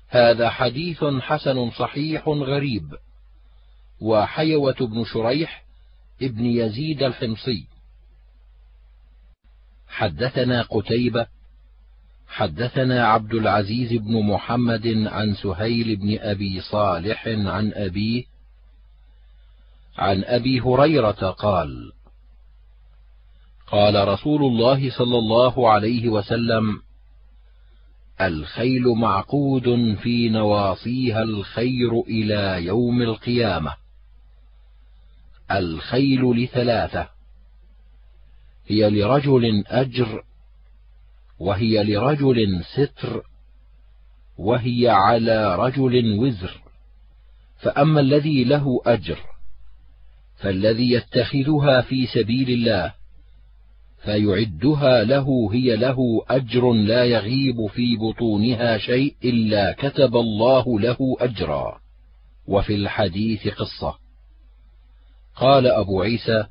هذا 0.08 0.50
حديث 0.50 1.04
حسن 1.04 1.72
صحيح 1.72 2.28
غريب. 2.28 2.96
وحيوة 4.02 4.76
بن 4.82 5.04
شريح 5.06 5.64
ابن 6.22 6.46
يزيد 6.46 7.04
الحمصي 7.04 7.66
حدثنا 9.88 10.62
قتيبة 10.62 11.28
حدثنا 12.28 13.08
عبد 13.08 13.34
العزيز 13.34 13.94
بن 13.94 14.26
محمد 14.26 14.88
عن 14.88 15.36
سهيل 15.36 15.96
بن 15.96 16.20
أبي 16.20 16.62
صالح 16.62 17.28
عن 17.28 17.74
أبيه 17.74 18.24
عن 19.98 20.24
أبي 20.24 20.60
هريرة 20.60 21.32
قال 21.32 21.92
قال 23.68 24.08
رسول 24.08 24.44
الله 24.44 24.90
صلى 24.90 25.18
الله 25.18 25.70
عليه 25.72 26.10
وسلم 26.10 26.82
الخيل 28.22 28.84
معقود 28.88 29.96
في 30.04 30.30
نواصيها 30.30 31.24
الخير 31.24 32.02
إلى 32.02 32.66
يوم 32.66 33.02
القيامة. 33.02 33.76
الخيل 35.52 36.44
لثلاثة 36.44 37.10
هي 38.68 38.90
لرجل 38.90 39.64
أجر 39.68 40.24
وهي 41.40 41.84
لرجل 41.84 42.64
ستر 42.76 43.24
وهي 44.38 44.90
على 44.90 45.56
رجل 45.56 46.20
وزر. 46.20 46.62
فأما 47.64 48.00
الذي 48.00 48.44
له 48.44 48.82
أجر 48.86 49.20
فالذي 50.38 50.92
يتخذها 50.92 51.82
في 51.82 52.08
سبيل 52.08 52.50
الله 52.50 52.94
فيعدها 54.04 55.04
له 55.04 55.50
هي 55.54 55.76
له 55.76 56.26
أجر 56.30 56.72
لا 56.72 57.04
يغيب 57.04 57.68
في 57.68 57.98
بطونها 57.98 58.78
شيء 58.78 59.16
إلا 59.24 59.72
كتب 59.72 60.16
الله 60.16 60.80
له 60.80 60.98
أجرا. 61.20 61.80
وفي 62.48 62.76
الحديث 62.76 63.48
قصة. 63.48 63.96
قال 65.36 65.68
أبو 65.68 66.02
عيسى 66.02 66.46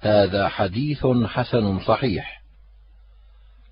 هذا 0.00 0.48
حديث 0.48 1.06
حسن 1.06 1.80
صحيح. 1.80 2.42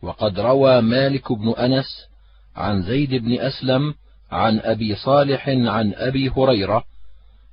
وقد 0.02 0.40
روى 0.40 0.80
مالك 0.80 1.32
بن 1.32 1.50
أنس 1.50 2.08
عن 2.56 2.82
زيد 2.82 3.14
بن 3.14 3.40
أسلم 3.40 3.94
عن 4.30 4.58
أبي 4.58 4.94
صالح 4.94 5.48
عن 5.48 5.94
أبي 5.94 6.28
هريرة 6.28 6.84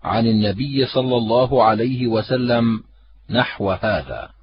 عن 0.04 0.28
النبي 0.28 0.86
صلى 0.86 1.18
الله 1.18 1.64
عليه 1.64 2.08
وسلم 2.08 2.84
نحو 3.30 3.72
هذا. 3.72 4.39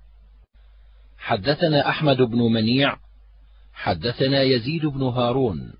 حدثنا 1.26 1.88
أحمد 1.88 2.16
بن 2.16 2.38
منيع 2.38 2.96
حدثنا 3.74 4.42
يزيد 4.42 4.86
بن 4.86 5.02
هارون 5.02 5.72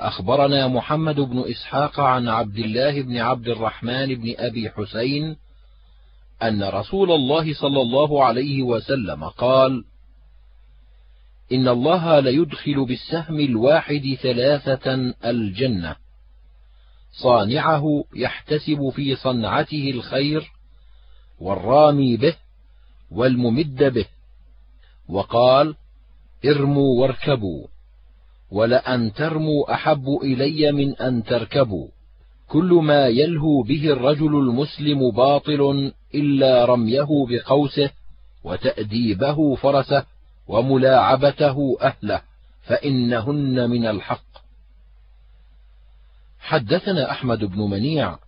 أخبرنا 0.00 0.68
محمد 0.68 1.14
بن 1.20 1.44
إسحاق 1.50 2.00
عن 2.00 2.28
عبد 2.28 2.58
الله 2.58 3.02
بن 3.02 3.16
عبد 3.16 3.48
الرحمن 3.48 4.06
بن 4.06 4.34
أبي 4.36 4.70
حسين 4.70 5.36
أن 6.42 6.62
رسول 6.62 7.12
الله 7.12 7.54
صلى 7.54 7.80
الله 7.80 8.24
عليه 8.24 8.62
وسلم 8.62 9.24
قال 9.24 9.84
إن 11.52 11.68
الله 11.68 12.20
ليدخل 12.20 12.86
بالسهم 12.86 13.40
الواحد 13.40 14.16
ثلاثة 14.22 15.14
الجنة 15.24 15.96
صانعه 17.12 18.04
يحتسب 18.14 18.90
في 18.94 19.16
صنعته 19.16 19.90
الخير 19.90 20.50
والرامي 21.40 22.16
به 22.16 22.36
والممد 23.10 23.84
به. 23.84 24.06
وقال 25.08 25.74
ارموا 26.44 27.00
واركبوا 27.00 27.66
ولأن 28.50 29.12
ترموا 29.12 29.74
أحب 29.74 30.08
إلي 30.22 30.72
من 30.72 30.96
أن 30.96 31.24
تركبوا. 31.24 31.88
كل 32.48 32.80
ما 32.82 33.06
يلهو 33.06 33.62
به 33.62 33.92
الرجل 33.92 34.36
المسلم 34.36 35.10
باطل 35.10 35.92
إلا 36.14 36.64
رميه 36.64 37.26
بقوسه 37.28 37.90
وتأديبه 38.44 39.54
فرسه 39.54 40.04
وملاعبته 40.48 41.76
أهله 41.82 42.22
فإنهن 42.62 43.70
من 43.70 43.86
الحق. 43.86 44.28
حدثنا 46.38 47.10
أحمد 47.10 47.44
بن 47.44 47.60
منيع 47.60 48.18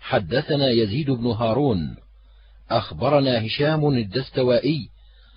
حدثنا 0.00 0.70
يزيد 0.70 1.10
بن 1.10 1.26
هارون 1.26 1.96
أخبرنا 2.70 3.46
هشام 3.46 3.88
الدستوائي 3.88 4.88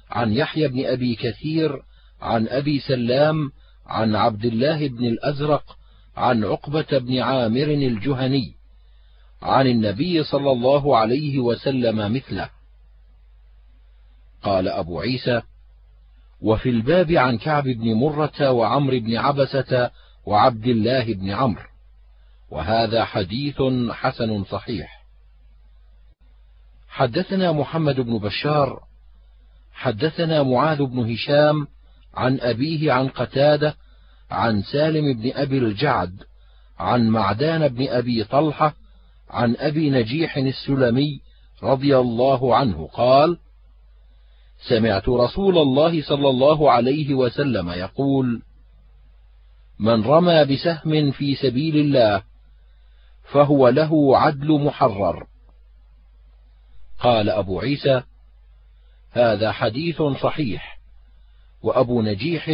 عن 0.09 0.33
يحيى 0.33 0.67
بن 0.67 0.85
أبي 0.85 1.15
كثير 1.15 1.81
عن 2.21 2.47
أبي 2.47 2.79
سلام 2.79 3.51
عن 3.85 4.15
عبد 4.15 4.45
الله 4.45 4.87
بن 4.87 5.05
الأزرق 5.05 5.77
عن 6.17 6.43
عقبة 6.43 6.97
بن 6.97 7.19
عامر 7.19 7.63
الجهني 7.63 8.53
عن 9.41 9.67
النبي 9.67 10.23
صلى 10.23 10.51
الله 10.51 10.97
عليه 10.97 11.39
وسلم 11.39 12.13
مثله. 12.13 12.49
قال 14.43 14.67
أبو 14.67 14.99
عيسى 14.99 15.41
وفي 16.41 16.69
الباب 16.69 17.11
عن 17.11 17.37
كعب 17.37 17.63
بن 17.63 17.93
مرة 17.93 18.51
وعمر 18.51 18.99
بن 18.99 19.17
عبسة 19.17 19.91
وعبد 20.25 20.65
الله 20.65 21.13
بن 21.13 21.29
عمرو 21.29 21.69
وهذا 22.51 23.05
حديث 23.05 23.61
حسن 23.91 24.43
صحيح. 24.43 25.05
حدثنا 26.89 27.51
محمد 27.51 27.99
بن 27.99 28.17
بشار 28.17 28.88
حدثنا 29.79 30.43
معاذ 30.43 30.83
بن 30.83 31.11
هشام 31.13 31.67
عن 32.13 32.39
أبيه 32.39 32.91
عن 32.91 33.07
قتادة 33.07 33.75
عن 34.31 34.61
سالم 34.61 35.13
بن 35.13 35.31
أبي 35.33 35.57
الجعد 35.57 36.23
عن 36.79 37.07
معدان 37.09 37.67
بن 37.67 37.87
أبي 37.87 38.23
طلحة 38.23 38.75
عن 39.29 39.55
أبي 39.55 39.89
نجيح 39.89 40.37
السلمي 40.37 41.21
رضي 41.63 41.97
الله 41.97 42.55
عنه 42.55 42.87
قال 42.93 43.37
سمعت 44.69 45.09
رسول 45.09 45.57
الله 45.57 46.01
صلى 46.01 46.29
الله 46.29 46.71
عليه 46.71 47.13
وسلم 47.13 47.69
يقول 47.69 48.41
من 49.79 50.03
رمى 50.03 50.45
بسهم 50.45 51.11
في 51.11 51.35
سبيل 51.35 51.77
الله 51.77 52.23
فهو 53.31 53.69
له 53.69 54.17
عدل 54.17 54.51
محرر 54.51 55.27
قال 56.99 57.29
أبو 57.29 57.59
عيسى 57.59 58.03
هذا 59.11 59.51
حديث 59.51 60.01
صحيح. 60.01 60.79
وأبو 61.63 62.01
نجيح 62.01 62.49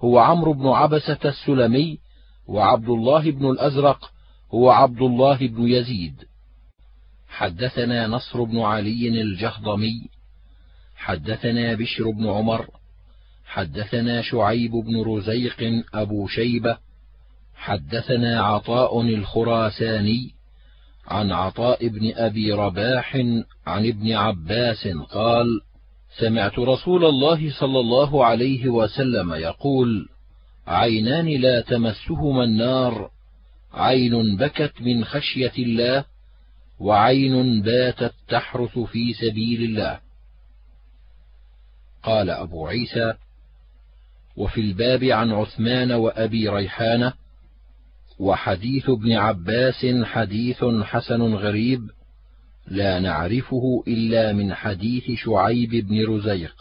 هو 0.00 0.18
عمرو 0.18 0.52
بن 0.52 0.68
عبسة 0.68 1.18
السلمي 1.24 1.98
وعبد 2.46 2.88
الله 2.88 3.30
بن 3.30 3.50
الأزرق 3.50 4.10
هو 4.54 4.70
عبد 4.70 5.02
الله 5.02 5.36
بن 5.36 5.68
يزيد. 5.68 6.14
حدثنا 7.28 8.06
نصر 8.06 8.42
بن 8.42 8.60
علي 8.60 9.08
الجهضمي 9.08 10.08
حدثنا 10.96 11.74
بشر 11.74 12.10
بن 12.10 12.28
عمر 12.28 12.66
حدثنا 13.46 14.22
شعيب 14.22 14.70
بن 14.70 15.02
رزيق 15.02 15.84
أبو 15.94 16.26
شيبة 16.26 16.78
حدثنا 17.54 18.42
عطاء 18.42 19.00
الخراساني 19.00 20.30
عن 21.06 21.32
عطاء 21.32 21.88
بن 21.88 22.12
أبي 22.14 22.52
رباح 22.52 23.16
عن 23.66 23.86
ابن 23.86 24.12
عباس 24.12 24.88
قال 24.88 25.60
سمعت 26.18 26.58
رسول 26.58 27.04
الله 27.04 27.50
صلى 27.60 27.80
الله 27.80 28.24
عليه 28.24 28.68
وسلم 28.68 29.32
يقول 29.34 30.08
عينان 30.66 31.28
لا 31.28 31.60
تمسهما 31.60 32.44
النار 32.44 33.10
عين 33.72 34.36
بكت 34.36 34.72
من 34.80 35.04
خشية 35.04 35.52
الله 35.58 36.04
وعين 36.80 37.62
باتت 37.62 38.14
تحرث 38.28 38.78
في 38.78 39.12
سبيل 39.12 39.62
الله. 39.62 40.00
قال 42.02 42.30
أبو 42.30 42.66
عيسى 42.66 43.14
وفي 44.36 44.60
الباب 44.60 45.04
عن 45.04 45.32
عثمان 45.32 45.92
وأبي 45.92 46.48
ريحانة 46.48 47.12
وحديث 48.18 48.90
ابن 48.90 49.12
عباس 49.12 49.86
حديث 50.02 50.64
حسن 50.82 51.22
غريب 51.34 51.90
لا 52.66 53.00
نعرفه 53.00 53.84
إلا 53.88 54.32
من 54.32 54.54
حديث 54.54 55.10
شعيب 55.10 55.70
بن 55.70 56.06
رزيق. 56.06 56.54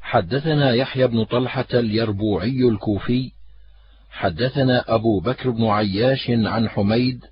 حدثنا 0.00 0.74
يحيى 0.74 1.06
بن 1.06 1.24
طلحة 1.24 1.66
اليربوعي 1.74 2.68
الكوفي 2.68 3.32
حدثنا 4.10 4.94
أبو 4.94 5.20
بكر 5.20 5.50
بن 5.50 5.64
عياش 5.64 6.30
عن 6.30 6.68
حميد 6.68 7.24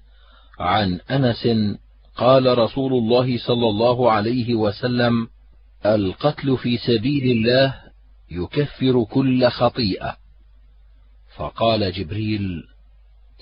عن 0.58 1.00
أنس 1.10 1.48
قال 2.16 2.58
رسول 2.58 2.92
الله 2.92 3.38
صلى 3.38 3.68
الله 3.68 4.12
عليه 4.12 4.54
وسلم 4.54 5.28
القتل 5.86 6.56
في 6.56 6.76
سبيل 6.76 7.30
الله 7.30 7.74
يكفر 8.30 9.04
كل 9.04 9.48
خطيئة. 9.48 10.16
فقال 11.36 11.92
جبريل 11.92 12.64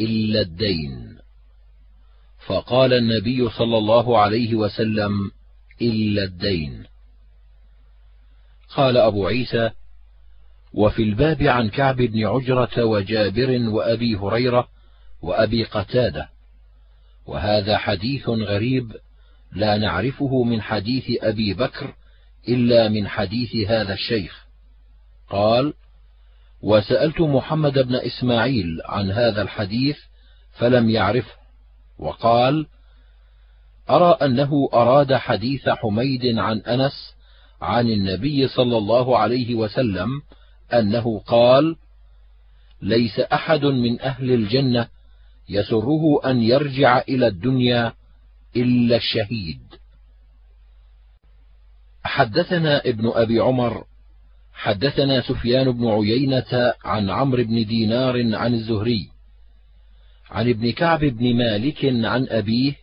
إلا 0.01 0.41
الدين. 0.41 1.19
فقال 2.47 2.93
النبي 2.93 3.51
صلى 3.51 3.79
الله 3.79 4.19
عليه 4.19 4.55
وسلم 4.55 5.31
إلا 5.83 6.25
الدين. 6.25 6.85
قال 8.75 8.97
أبو 8.97 9.27
عيسى 9.27 9.71
وفي 10.73 11.03
الباب 11.03 11.43
عن 11.43 11.69
كعب 11.69 11.97
بن 11.97 12.27
عجرة 12.27 12.85
وجابر 12.85 13.69
وأبي 13.69 14.17
هريرة 14.17 14.69
وأبي 15.23 15.65
قتادة. 15.65 16.29
وهذا 17.27 17.79
حديث 17.79 18.29
غريب 18.29 18.93
لا 19.53 19.77
نعرفه 19.77 20.43
من 20.43 20.63
حديث 20.63 21.05
أبي 21.23 21.55
بكر 21.55 21.95
إلا 22.49 22.89
من 22.89 23.09
حديث 23.09 23.57
هذا 23.69 23.93
الشيخ. 23.93 24.45
قال 25.31 25.75
وسألت 26.63 27.21
محمد 27.21 27.79
بن 27.79 27.95
إسماعيل 27.95 28.81
عن 28.85 29.11
هذا 29.11 29.43
الحديث 29.43 29.97
فلم 30.53 30.91
يعرفه. 30.91 31.44
وقال 32.05 32.67
أرى 33.91 34.19
أنه 34.23 34.69
أراد 34.75 35.15
حديث 35.15 35.69
حميد 35.69 36.39
عن 36.39 36.59
أنس 36.59 37.15
عن 37.61 37.91
النبي 37.91 38.49
صلى 38.49 38.79
الله 38.79 39.19
عليه 39.19 39.55
وسلم 39.55 40.23
أنه 40.73 41.19
قال: 41.27 41.77
ليس 42.83 43.21
أحد 43.21 43.65
من 43.65 44.01
أهل 44.01 44.33
الجنة 44.33 44.89
يسره 45.49 46.21
أن 46.25 46.43
يرجع 46.43 46.99
إلى 46.99 47.27
الدنيا 47.27 47.93
إلا 48.57 48.97
الشهيد. 48.97 49.61
حدثنا 52.05 52.81
ابن 52.87 53.13
أبي 53.15 53.41
عمر 53.41 53.85
حدثنا 54.55 55.21
سفيان 55.21 55.73
بن 55.73 55.89
عيينة 55.89 56.75
عن 56.85 57.11
عمرو 57.11 57.45
بن 57.45 57.67
دينار 57.67 58.37
عن 58.37 58.55
الزهري 58.55 59.14
عن 60.31 60.49
ابن 60.49 60.73
كعب 60.73 61.01
بن 61.01 61.37
مالك 61.37 61.85
عن 61.85 62.27
أبيه 62.29 62.75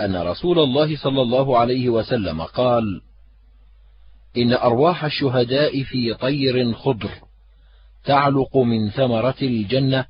أن 0.00 0.16
رسول 0.16 0.58
الله 0.58 0.96
صلى 0.96 1.22
الله 1.22 1.58
عليه 1.58 1.88
وسلم 1.88 2.42
قال: 2.42 3.02
إن 4.36 4.52
أرواح 4.52 5.04
الشهداء 5.04 5.82
في 5.82 6.14
طير 6.14 6.72
خضر 6.74 7.10
تعلق 8.04 8.56
من 8.56 8.90
ثمرة 8.90 9.36
الجنة 9.42 10.06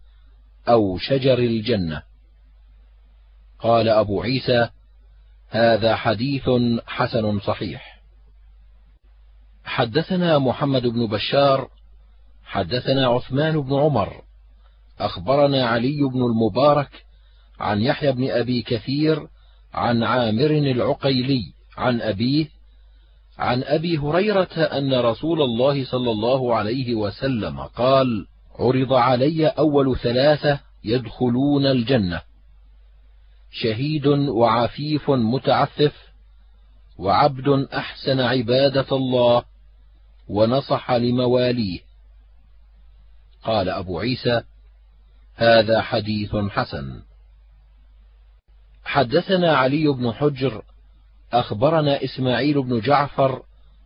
أو 0.69 0.99
شجر 0.99 1.38
الجنة. 1.38 2.03
قال 3.59 3.88
أبو 3.88 4.23
عيسى: 4.23 4.69
هذا 5.49 5.97
حديث 5.97 6.51
حسن 6.87 7.40
صحيح 7.40 8.01
حدثنا 9.64 10.38
محمد 10.38 10.87
بن 10.87 11.07
بشار 11.07 11.71
حدثنا 12.45 13.07
عثمان 13.07 13.61
بن 13.61 13.75
عمر 13.75 14.23
أخبرنا 15.01 15.67
علي 15.67 15.99
بن 16.13 16.23
المبارك 16.23 17.05
عن 17.61 17.81
يحيى 17.81 18.13
بن 18.13 18.31
أبي 18.31 18.63
كثير 18.63 19.27
عن 19.75 20.03
عامر 20.03 20.51
العقيلي 20.51 21.43
عن 21.77 22.01
أبيه 22.01 22.49
عن 23.39 23.63
أبي 23.63 23.99
هريرة 23.99 24.63
أن 24.63 24.95
رسول 24.95 25.43
الله 25.43 25.85
صلى 25.85 26.11
الله 26.11 26.55
عليه 26.55 26.95
وسلم 26.95 27.61
قال 27.61 28.27
عرض 28.59 28.93
علي 28.93 29.47
أول 29.47 29.99
ثلاثة 29.99 30.61
يدخلون 30.85 31.67
الجنة. 31.67 32.23
شهيد 33.51 34.07
وعفيف 34.07 35.11
متعفف 35.11 35.95
وعبد 36.99 37.49
أحسن 37.75 38.21
عبادة 38.21 38.87
الله 38.93 39.43
ونصح 40.29 40.91
لمواليه. 40.91 41.81
قال 43.45 43.69
أبو 43.69 43.99
عيسى 43.99 44.43
هذا 45.40 45.81
حديث 45.81 46.37
حسن. 46.37 47.03
حدثنا 48.85 49.57
علي 49.57 49.88
بن 49.88 50.12
حجر 50.12 50.62
أخبرنا 51.33 52.05
إسماعيل 52.05 52.62
بن 52.62 52.81
جعفر 52.81 53.42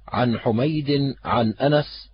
عن 0.09 0.39
حميد 0.39 1.17
عن 1.25 1.51
أنس 1.51 2.11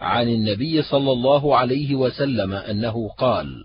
عن 0.00 0.28
النبي 0.28 0.82
صلى 0.82 1.12
الله 1.12 1.56
عليه 1.56 1.94
وسلم 1.94 2.52
أنه 2.52 3.08
قال 3.08 3.64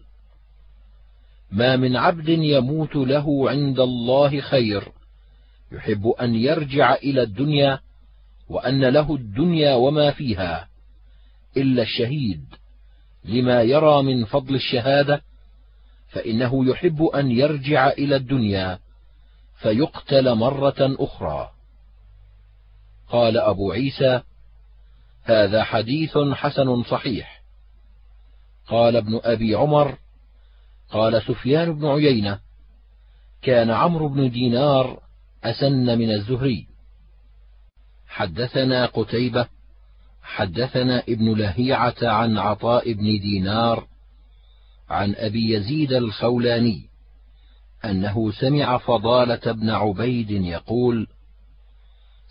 ما 1.52 1.76
من 1.76 1.96
عبد 1.96 2.30
يموت 2.30 2.96
له 2.96 3.50
عند 3.50 3.80
الله 3.80 4.42
خير 4.42 4.92
يحب 5.72 6.08
أن 6.08 6.36
يرجع 6.36 6.94
إلى 6.94 7.24
الدنيا 7.24 7.80
وأن 8.50 8.86
له 8.86 9.16
الدنيا 9.16 9.76
وما 9.76 10.12
فيها 10.12 10.68
إلا 11.58 11.84
الشهيد. 11.84 12.46
لما 13.24 13.62
يرى 13.62 14.04
من 14.04 14.26
فضل 14.26 14.56
الشهادة 14.56 15.22
فإنه 16.10 16.70
يحب 16.70 17.04
أن 17.04 17.32
يرجع 17.32 17.88
إلى 17.88 18.16
الدنيا 18.16 18.80
فيقتل 19.62 20.36
مرة 20.36 20.76
أخرى. 20.80 21.50
قال 23.08 23.38
أبو 23.38 23.72
عيسى 23.72 24.22
هذا 25.24 25.64
حديث 25.64 26.18
حسن 26.18 26.84
صحيح. 26.84 27.42
قال 28.68 28.96
ابن 28.96 29.20
أبي 29.24 29.56
عمر 29.56 29.98
قال 30.90 31.22
سفيان 31.22 31.80
بن 31.80 31.86
عيينة 31.86 32.40
كان 33.42 33.70
عمرو 33.70 34.10
بن 34.10 34.30
دينار 34.30 35.00
أسن 35.44 35.98
من 35.98 36.12
الزهري. 36.12 36.68
حدثنا 38.08 38.86
قتيبة 38.86 39.48
حدثنا 40.36 41.04
ابن 41.10 41.34
لهيعة 41.38 41.96
عن 42.04 42.38
عطاء 42.38 42.94
بن 42.94 43.04
دينار 43.04 43.88
عن 44.90 45.16
أبي 45.16 45.54
يزيد 45.54 45.94
الخولاني 45.94 46.90
أنه 47.86 48.32
سمع 48.32 48.78
فضالة 48.78 49.52
بن 49.52 49.70
عبيد 49.70 50.32
يقول 50.32 51.08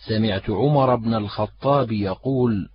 سمعت 0.06 0.50
عمر 0.50 0.96
بن 0.96 1.14
الخطاب 1.14 1.92
يقول 1.92 2.68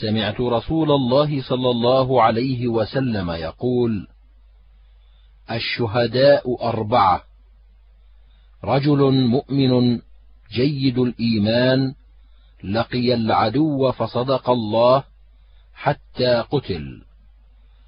سمعت 0.00 0.40
رسول 0.40 0.90
الله 0.90 1.42
صلى 1.42 1.70
الله 1.70 2.22
عليه 2.22 2.68
وسلم 2.68 3.30
يقول 3.30 4.08
الشهداء 5.50 6.68
أربعة 6.68 7.22
رجل 8.64 9.12
مؤمن 9.26 10.00
جيد 10.52 10.98
الإيمان 10.98 11.94
لقي 12.72 13.14
العدو 13.14 13.92
فصدق 13.92 14.50
الله 14.50 15.04
حتى 15.74 16.44
قتل. 16.50 17.02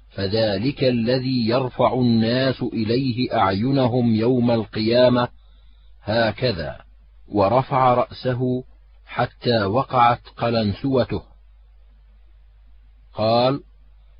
فذلك 0.09 0.83
الذي 0.83 1.47
يرفع 1.47 1.93
الناس 1.93 2.61
إليه 2.61 3.37
أعينهم 3.37 4.15
يوم 4.15 4.51
القيامة 4.51 5.27
هكذا 6.03 6.75
ورفع 7.27 7.93
رأسه 7.93 8.63
حتى 9.05 9.63
وقعت 9.63 10.21
قلنسوته. 10.37 11.21
قال 13.13 13.63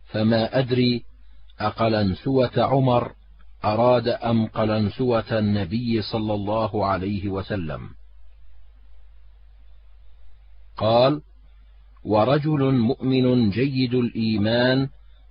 فما 0.05 0.59
أدري 0.59 1.03
أقلنسوة 1.59 2.51
عمر 2.57 3.11
أراد 3.65 4.07
أم 4.07 4.47
قلنسوة 4.47 5.39
النبي 5.39 6.01
صلى 6.01 6.33
الله 6.33 6.85
عليه 6.85 7.29
وسلم؟ 7.29 7.89
قال 10.79 11.21
ورجل 12.05 12.73
مؤمن 12.73 13.49
جيد 13.49 13.93
الإيمان 13.93 14.87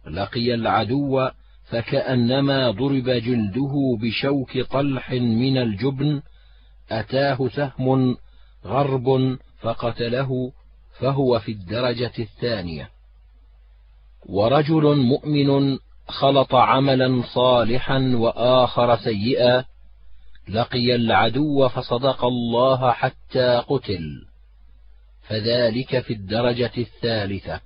لقي 0.07 0.55
العدو 0.55 1.29
فكأنما 1.71 2.71
ضرب 2.71 3.11
جلده 3.11 3.99
بشوك 4.03 4.59
طلح 4.71 5.13
من 5.13 5.59
الجبن 5.59 6.23
أتاه 6.91 7.49
سهم 7.49 8.17
غرب 8.65 9.39
فقتله 9.61 10.53
فهو 11.01 11.39
في 11.39 11.53
الدرجة 11.53 12.13
الثانية. 12.19 12.91
ورجل 14.27 14.97
مؤمن 14.97 15.79
خلط 16.09 16.55
عملا 16.55 17.23
صالحا 17.35 18.13
وآخر 18.15 18.97
سيئا 18.97 19.65
لقي 20.49 20.95
العدو 20.95 21.69
فصدق 21.69 22.25
الله 22.25 22.93
حتى 22.93 23.63
قتل. 23.69 24.29
فذلك 25.29 26.01
في 26.01 26.13
الدرجة 26.13 26.73
الثالثة. 26.79 27.61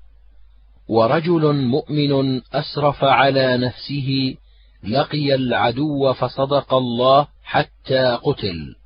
ورجل 0.89 1.55
مؤمن 1.55 2.41
أسرف 2.53 3.05
على 3.05 3.57
نفسه 3.57 4.37
لقي 4.85 5.35
العدو 5.35 6.13
فصدق 6.13 6.75
الله 6.75 7.27
حتى 7.43 8.19
قتل. 8.23 8.77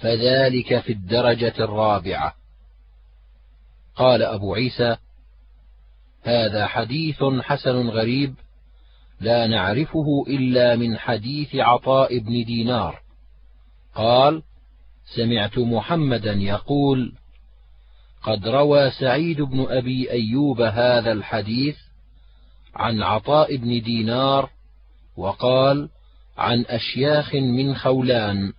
فذلك 0.00 0.80
في 0.80 0.92
الدرجة 0.92 1.54
الرابعة. 1.58 2.34
قال 3.96 4.22
أبو 4.22 4.54
عيسى 4.54 4.96
هذا 6.22 6.66
حديث 6.66 7.22
حسن 7.40 7.88
غريب 7.88 8.34
لا 9.20 9.46
نعرفه 9.46 10.24
إلا 10.28 10.76
من 10.76 10.98
حديث 10.98 11.54
عطاء 11.54 12.18
بن 12.18 12.44
دينار. 12.44 13.00
قال 13.94 14.42
سمعت 15.16 15.58
محمدا 15.58 16.32
يقول 16.32 17.12
قد 18.22 18.48
روى 18.48 18.90
سعيد 18.90 19.40
بن 19.40 19.66
أبي 19.68 20.10
أيوب 20.10 20.60
هذا 20.60 21.12
الحديث 21.12 21.76
عن 22.74 23.02
عطاء 23.02 23.56
بن 23.56 23.82
دينار 23.82 24.50
وقال 25.16 25.88
عن 26.38 26.64
أشياخ 26.68 27.34
من 27.34 27.74
خولان 27.74 28.52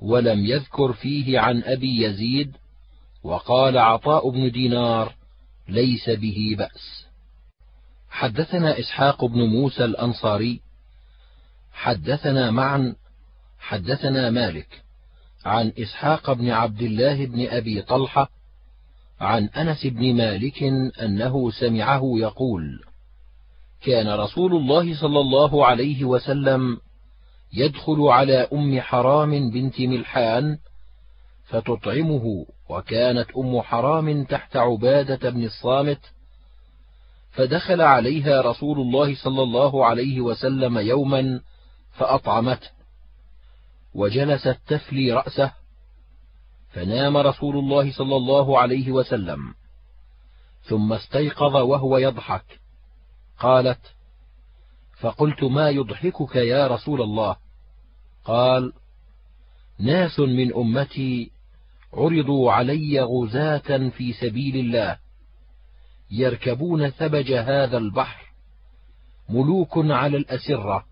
ولم 0.00 0.46
يذكر 0.46 0.92
فيه 0.92 1.40
عن 1.40 1.62
أبي 1.62 2.02
يزيد 2.02 2.56
وقال 3.22 3.78
عطاء 3.78 4.30
بن 4.30 4.50
دينار 4.50 5.14
ليس 5.68 6.10
به 6.10 6.54
بأس. 6.58 7.06
حدثنا 8.10 8.78
إسحاق 8.78 9.24
بن 9.24 9.38
موسى 9.38 9.84
الأنصاري 9.84 10.60
حدثنا 11.72 12.50
معا 12.50 12.94
حدثنا 13.58 14.30
مالك 14.30 14.82
عن 15.44 15.72
إسحاق 15.78 16.32
بن 16.32 16.50
عبد 16.50 16.82
الله 16.82 17.26
بن 17.26 17.46
أبي 17.48 17.82
طلحة 17.82 18.30
عن 19.20 19.44
أنس 19.46 19.86
بن 19.86 20.14
مالك 20.16 20.62
أنه 21.02 21.50
سمعه 21.50 22.02
يقول 22.14 22.80
كان 23.82 24.08
رسول 24.08 24.56
الله 24.56 25.00
صلى 25.00 25.20
الله 25.20 25.66
عليه 25.66 26.04
وسلم 26.04 26.78
يدخل 27.52 28.00
على 28.00 28.48
أم 28.52 28.80
حرام 28.80 29.50
بنت 29.50 29.80
ملحان 29.80 30.58
فتطعمه 31.44 32.46
وكانت 32.68 33.26
أم 33.38 33.60
حرام 33.60 34.24
تحت 34.24 34.56
عبادة 34.56 35.30
بن 35.30 35.44
الصامت 35.44 36.00
فدخل 37.30 37.80
عليها 37.80 38.40
رسول 38.40 38.80
الله 38.80 39.14
صلى 39.14 39.42
الله 39.42 39.86
عليه 39.86 40.20
وسلم 40.20 40.78
يوما 40.78 41.40
فأطعمته 41.92 42.70
وجلست 43.94 44.58
تفلي 44.66 45.12
رأسه 45.12 45.52
فنام 46.70 47.16
رسول 47.16 47.56
الله 47.56 47.92
صلى 47.92 48.16
الله 48.16 48.58
عليه 48.58 48.92
وسلم. 48.92 49.54
ثم 50.62 50.92
استيقظ 50.92 51.56
وهو 51.56 51.98
يضحك. 51.98 52.60
قالت 53.38 53.80
فقلت 55.00 55.44
ما 55.44 55.70
يضحكك 55.70 56.36
يا 56.36 56.66
رسول 56.66 57.02
الله؟ 57.02 57.36
قال 58.24 58.72
ناس 59.78 60.20
من 60.20 60.54
أمتي 60.54 61.30
عرضوا 61.92 62.52
علي 62.52 63.00
غزاة 63.00 63.88
في 63.88 64.12
سبيل 64.12 64.56
الله 64.56 64.98
يركبون 66.10 66.90
ثبج 66.90 67.32
هذا 67.32 67.78
البحر 67.78 68.32
ملوك 69.28 69.72
على 69.76 70.16
الأسرة 70.16 70.84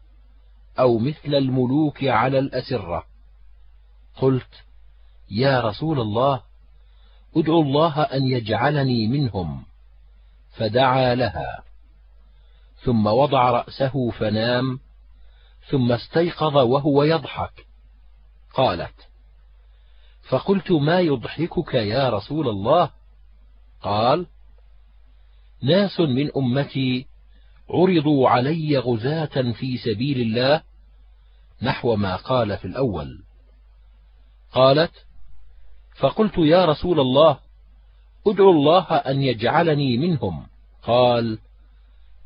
أو 0.79 0.99
مثل 0.99 1.35
الملوك 1.35 2.05
على 2.05 2.39
الأسرة. 2.39 3.05
قلت 4.17 4.65
يا 5.31 5.61
رسول 5.61 6.01
الله 6.01 6.43
ادعو 7.37 7.63
الله 7.63 8.03
أن 8.03 8.27
يجعلني 8.27 9.09
منهم. 9.09 9.65
فدعا 10.57 11.15
لها. 11.15 11.63
ثم 12.85 13.07
وضع 13.07 13.51
رأسه 13.51 14.11
فنام 14.11 14.81
ثم 15.71 15.93
استيقظ 15.93 16.57
وهو 16.57 17.03
يضحك. 17.03 17.67
قالت 18.55 19.09
فقلت 20.29 20.71
ما 20.71 21.01
يضحكك 21.01 21.75
يا 21.75 22.11
رسول 22.11 22.49
الله؟ 22.49 22.91
قال 23.83 24.27
ناس 25.63 26.01
من 26.01 26.31
أمتي 26.37 27.07
عرضوا 27.71 28.29
علي 28.29 28.79
غزاة 28.79 29.53
في 29.53 29.79
سبيل 29.79 30.21
الله 30.21 30.63
نحو 31.63 31.97
ما 31.97 32.17
قال 32.17 32.59
في 32.59 32.65
الأول. 32.65 33.23
قالت 34.53 34.93
فقلت 35.99 36.39
يا 36.39 36.65
رسول 36.65 37.01
الله 37.01 37.39
ادعو 38.27 38.51
الله 38.51 38.85
أن 38.85 39.23
يجعلني 39.23 39.97
منهم. 39.97 40.47
قال 40.83 41.39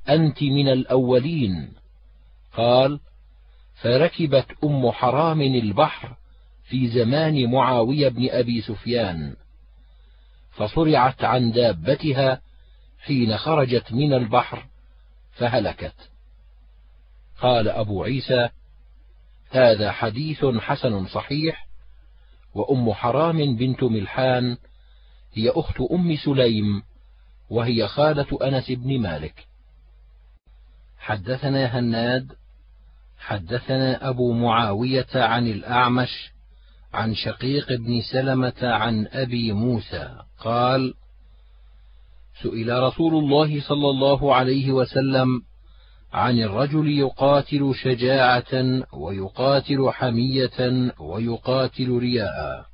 أنت 0.09 0.43
من 0.43 0.69
الأولين. 0.69 1.73
قال 2.57 3.01
فركبت 3.81 4.47
أم 4.65 4.91
حرام 4.91 5.41
البحر 5.41 6.17
في 6.65 6.89
زمان 6.89 7.51
معاوية 7.51 8.09
بن 8.09 8.29
أبي 8.31 8.61
سفيان 8.61 9.37
فصرعت 10.51 11.25
عن 11.25 11.53
دابتها 11.53 12.41
حين 13.01 13.37
خرجت 13.37 13.93
من 13.93 14.13
البحر 14.13 14.65
فهلكت. 15.33 15.95
قال 17.41 17.69
أبو 17.69 18.05
عيسى 18.05 18.49
هذا 19.51 19.93
حديث 19.93 20.45
حسن 20.45 21.07
صحيح 21.07 21.72
وأم 22.55 22.93
حرام 22.93 23.57
بنت 23.57 23.83
ملحان 23.83 24.57
هي 25.33 25.51
أخت 25.51 25.81
أم 25.81 26.17
سليم 26.17 26.83
وهي 27.51 27.89
خالة 27.89 28.39
أنس 28.43 28.71
بن 28.71 28.99
مالك. 29.01 29.47
حدثنا 30.99 31.79
هناد 31.79 32.33
حدثنا 33.19 34.09
أبو 34.09 34.33
معاوية 34.33 35.07
عن 35.15 35.47
الأعمش 35.47 36.33
عن 36.95 37.15
شقيق 37.15 37.73
بن 37.73 38.01
سلمة 38.13 38.55
عن 38.63 39.07
أبي 39.13 39.53
موسى 39.53 40.17
قال 40.39 40.95
سئل 42.43 42.83
رسول 42.83 43.15
الله 43.15 43.61
صلى 43.61 43.91
الله 43.91 44.35
عليه 44.35 44.73
وسلم 44.73 45.43
عن 46.13 46.39
الرجل 46.39 46.99
يقاتل 46.99 47.75
شجاعة 47.75 48.83
ويقاتل 48.93 49.91
حمية 49.91 50.93
ويقاتل 50.99 51.99
رياء. 51.99 52.67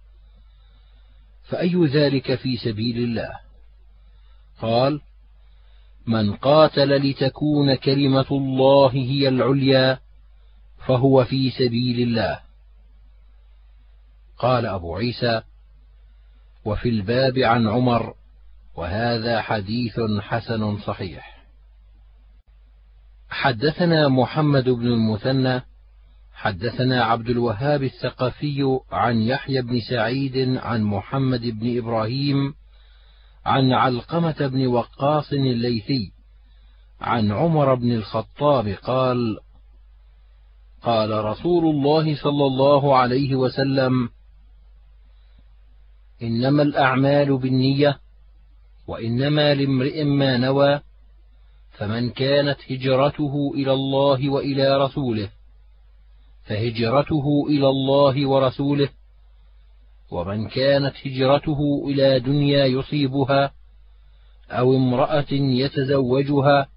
فأي 1.44 1.86
ذلك 1.86 2.34
في 2.34 2.56
سبيل 2.56 2.98
الله؟ 2.98 3.30
قال 4.60 5.00
من 6.06 6.34
قاتل 6.34 7.10
لتكون 7.10 7.74
كلمة 7.74 8.26
الله 8.30 8.92
هي 8.92 9.28
العليا 9.28 9.98
فهو 10.86 11.24
في 11.24 11.50
سبيل 11.50 12.00
الله. 12.08 12.40
قال 14.38 14.66
أبو 14.66 14.96
عيسى 14.96 15.42
وفي 16.64 16.88
الباب 16.88 17.38
عن 17.38 17.68
عمر 17.68 18.14
وهذا 18.76 19.42
حديث 19.42 20.00
حسن 20.20 20.78
صحيح. 20.78 21.37
حدثنا 23.30 24.08
محمد 24.08 24.68
بن 24.68 24.86
المثنى 24.86 25.62
حدثنا 26.32 27.04
عبد 27.04 27.28
الوهاب 27.28 27.82
الثقفي 27.82 28.78
عن 28.92 29.22
يحيى 29.22 29.62
بن 29.62 29.80
سعيد 29.80 30.56
عن 30.56 30.82
محمد 30.82 31.40
بن 31.40 31.78
إبراهيم 31.78 32.54
عن 33.46 33.72
علقمة 33.72 34.46
بن 34.46 34.66
وقاص 34.66 35.32
الليثي 35.32 36.12
عن 37.00 37.32
عمر 37.32 37.74
بن 37.74 37.92
الخطاب 37.92 38.68
قال 38.68 39.38
قال 40.82 41.24
رسول 41.24 41.64
الله 41.74 42.16
صلى 42.16 42.46
الله 42.46 42.96
عليه 42.96 43.34
وسلم 43.34 44.08
إنما 46.22 46.62
الأعمال 46.62 47.38
بالنية 47.38 47.98
وإنما 48.86 49.54
لامرئ 49.54 50.04
ما 50.04 50.36
نوى 50.36 50.80
فمن 51.78 52.10
كانت 52.10 52.58
هجرته 52.70 53.52
إلى 53.54 53.72
الله 53.72 54.30
وإلى 54.30 54.84
رسوله 54.84 55.30
فهجرته 56.44 57.46
إلى 57.48 57.68
الله 57.68 58.28
ورسوله 58.28 58.88
ومن 60.10 60.48
كانت 60.48 60.94
هجرته 61.06 61.84
إلى 61.86 62.20
دنيا 62.20 62.64
يصيبها 62.64 63.52
أو 64.50 64.76
امرأة 64.76 65.32
يتزوجها 65.32 66.68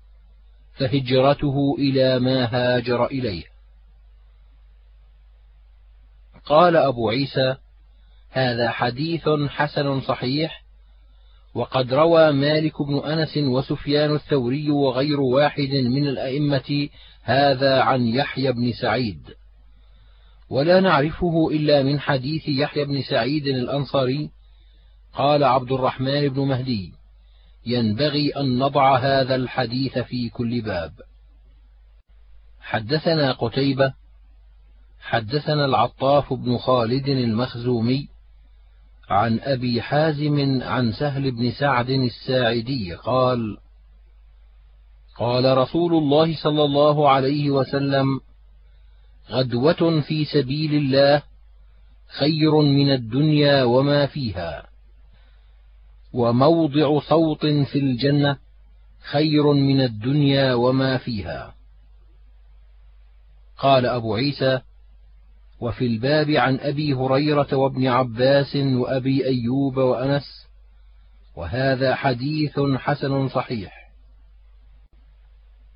فهجرته 0.74 1.76
إلى 1.80 2.20
ما 2.20 2.46
هاجر 2.46 3.06
إليه. 3.06 3.44
قال 6.46 6.76
أبو 6.76 7.10
عيسى 7.10 7.56
هذا 8.30 8.72
حديث 8.72 9.30
حسن 9.50 10.02
صحيح 10.02 10.64
وقد 11.54 11.94
روى 11.94 12.32
مالك 12.32 12.82
بن 12.82 12.98
أنس 12.98 13.38
وسفيان 13.38 14.16
الثوري 14.16 14.70
وغير 14.70 15.22
واحد 15.22 15.70
من 15.72 16.08
الأئمة 16.08 16.90
هذا 17.24 17.82
عن 17.82 18.08
يحيى 18.08 18.52
بن 18.52 18.72
سعيد. 18.72 19.22
ولا 20.50 20.80
نعرفه 20.80 21.50
إلا 21.52 21.84
من 21.84 22.00
حديث 22.00 22.50
يحيى 22.50 22.86
بن 22.86 23.02
سعيد 23.02 23.48
الأنصاري 23.48 24.30
قال 25.14 25.44
عبد 25.44 25.72
الرحمن 25.72 26.30
بن 26.30 26.42
مهدي 26.42 26.94
ينبغي 27.66 28.30
أن 28.30 28.60
نضع 28.60 28.98
هذا 28.98 29.36
الحديث 29.36 29.98
في 29.98 30.30
كل 30.30 30.62
باب. 30.62 30.92
حدثنا 32.60 33.32
قتيبة 33.32 33.94
حدثنا 35.02 35.66
العطاف 35.66 36.34
بن 36.34 36.58
خالد 36.58 37.08
المخزومي 37.08 38.08
عن 39.12 39.40
أبي 39.40 39.82
حازم 39.82 40.62
عن 40.64 40.92
سهل 40.92 41.32
بن 41.32 41.52
سعد 41.52 41.90
الساعدي 41.90 42.94
قال 42.94 43.58
قال 45.18 45.58
رسول 45.58 45.94
الله 45.94 46.36
صلى 46.44 46.64
الله 46.64 47.10
عليه 47.10 47.50
وسلم 47.50 48.20
غدوة 49.30 50.02
في 50.02 50.26
سبيل 50.26 50.74
الله 50.76 51.24
خير 52.20 52.62
من 52.62 52.92
الدنيا 52.94 53.64
وما 53.64 54.06
فيها 54.06 54.68
وموضع 56.14 57.00
صوت 57.00 57.46
في 57.46 57.80
الجنة 57.80 58.38
خير 59.12 59.54
من 59.54 59.82
الدنيا 59.82 60.54
وما 60.54 60.98
فيها. 60.98 61.56
قال 63.58 63.86
أبو 63.86 64.16
عيسى 64.16 64.62
وفي 65.62 65.86
الباب 65.86 66.30
عن 66.30 66.60
أبي 66.60 66.94
هريرة 66.94 67.58
وابن 67.58 67.88
عباس 67.88 68.56
وأبي 68.56 69.26
أيوب 69.26 69.78
وأنس 69.78 70.48
وهذا 71.36 71.96
حديث 71.96 72.60
حسن 72.60 73.30
صحيح. 73.30 73.92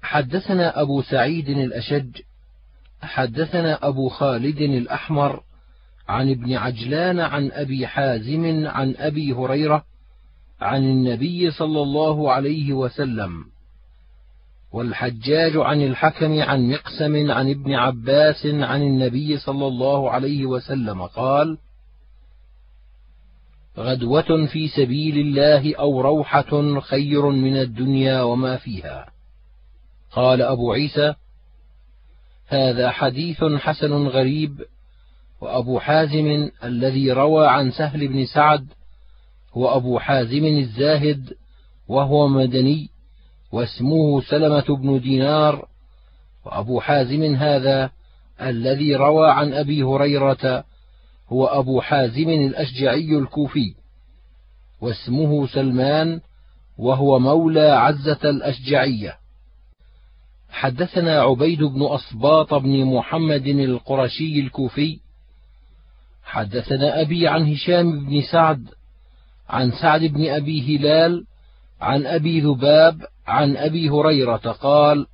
حدثنا 0.01 0.81
أبو 0.81 1.01
سعيد 1.01 1.49
الأشج 1.49 2.21
حدثنا 3.01 3.87
أبو 3.87 4.09
خالد 4.09 4.61
الأحمر 4.61 5.43
عن 6.07 6.31
ابن 6.31 6.53
عجلان 6.53 7.19
عن 7.19 7.51
أبي 7.51 7.87
حازم 7.87 8.67
عن 8.67 8.95
أبي 8.97 9.33
هريرة 9.33 9.83
عن 10.61 10.83
النبي 10.83 11.51
صلى 11.51 11.81
الله 11.81 12.31
عليه 12.31 12.73
وسلم. 12.73 13.54
والحجاج 14.75 15.57
عن 15.57 15.81
الحكم 15.81 16.41
عن 16.41 16.69
مقسم 16.69 17.31
عن 17.31 17.49
ابن 17.49 17.73
عباس 17.73 18.45
عن 18.45 18.81
النبي 18.81 19.37
صلى 19.37 19.67
الله 19.67 20.11
عليه 20.11 20.45
وسلم 20.45 21.01
قال 21.01 21.57
غدوة 23.77 24.45
في 24.45 24.67
سبيل 24.67 25.17
الله 25.17 25.75
أو 25.75 26.01
روحة 26.01 26.79
خير 26.79 27.29
من 27.29 27.57
الدنيا 27.57 28.21
وما 28.21 28.57
فيها. 28.57 29.07
قال 30.11 30.41
أبو 30.41 30.73
عيسى 30.73 31.13
هذا 32.47 32.89
حديث 32.91 33.43
حسن 33.43 34.07
غريب 34.07 34.65
وأبو 35.41 35.79
حازم 35.79 36.49
الذي 36.63 37.11
روى 37.11 37.47
عن 37.47 37.71
سهل 37.71 38.07
بن 38.07 38.25
سعد 38.25 38.67
هو 39.53 39.77
ابو 39.77 39.99
حازم 39.99 40.45
الزاهد 40.45 41.33
وهو 41.87 42.27
مدني 42.27 42.94
واسمه 43.55 44.21
سلمة 44.21 44.77
بن 44.81 44.99
دينار 44.99 45.67
وأبو 46.45 46.79
حازم 46.79 47.35
هذا 47.35 47.89
الذي 48.41 48.95
روى 48.95 49.31
عن 49.31 49.53
أبي 49.53 49.83
هريرة 49.83 50.63
هو 51.29 51.45
أبو 51.45 51.81
حازم 51.81 52.29
الأشجعي 52.29 53.17
الكوفي 53.17 53.75
واسمه 54.81 55.47
سلمان 55.47 56.21
وهو 56.77 57.19
مولى 57.19 57.69
عزة 57.69 58.19
الأشجعية. 58.23 59.17
حدثنا 60.49 61.21
عبيد 61.21 61.63
بن 61.63 61.81
أصباط 61.81 62.53
بن 62.53 62.85
محمد 62.85 63.47
القرشي 63.47 64.39
الكوفي 64.39 64.99
حدثنا 66.23 67.01
أبي 67.01 67.27
عن 67.27 67.53
هشام 67.53 68.05
بن 68.05 68.21
سعد 68.31 68.67
عن 69.49 69.71
سعد 69.71 70.01
بن 70.01 70.29
أبي 70.29 70.77
هلال 70.77 71.25
عن 71.85 72.05
أبي 72.05 72.41
ذباب 72.41 73.01
عن 73.27 73.57
أبي 73.57 73.89
هريرة 73.89 74.37
قال 74.37 75.07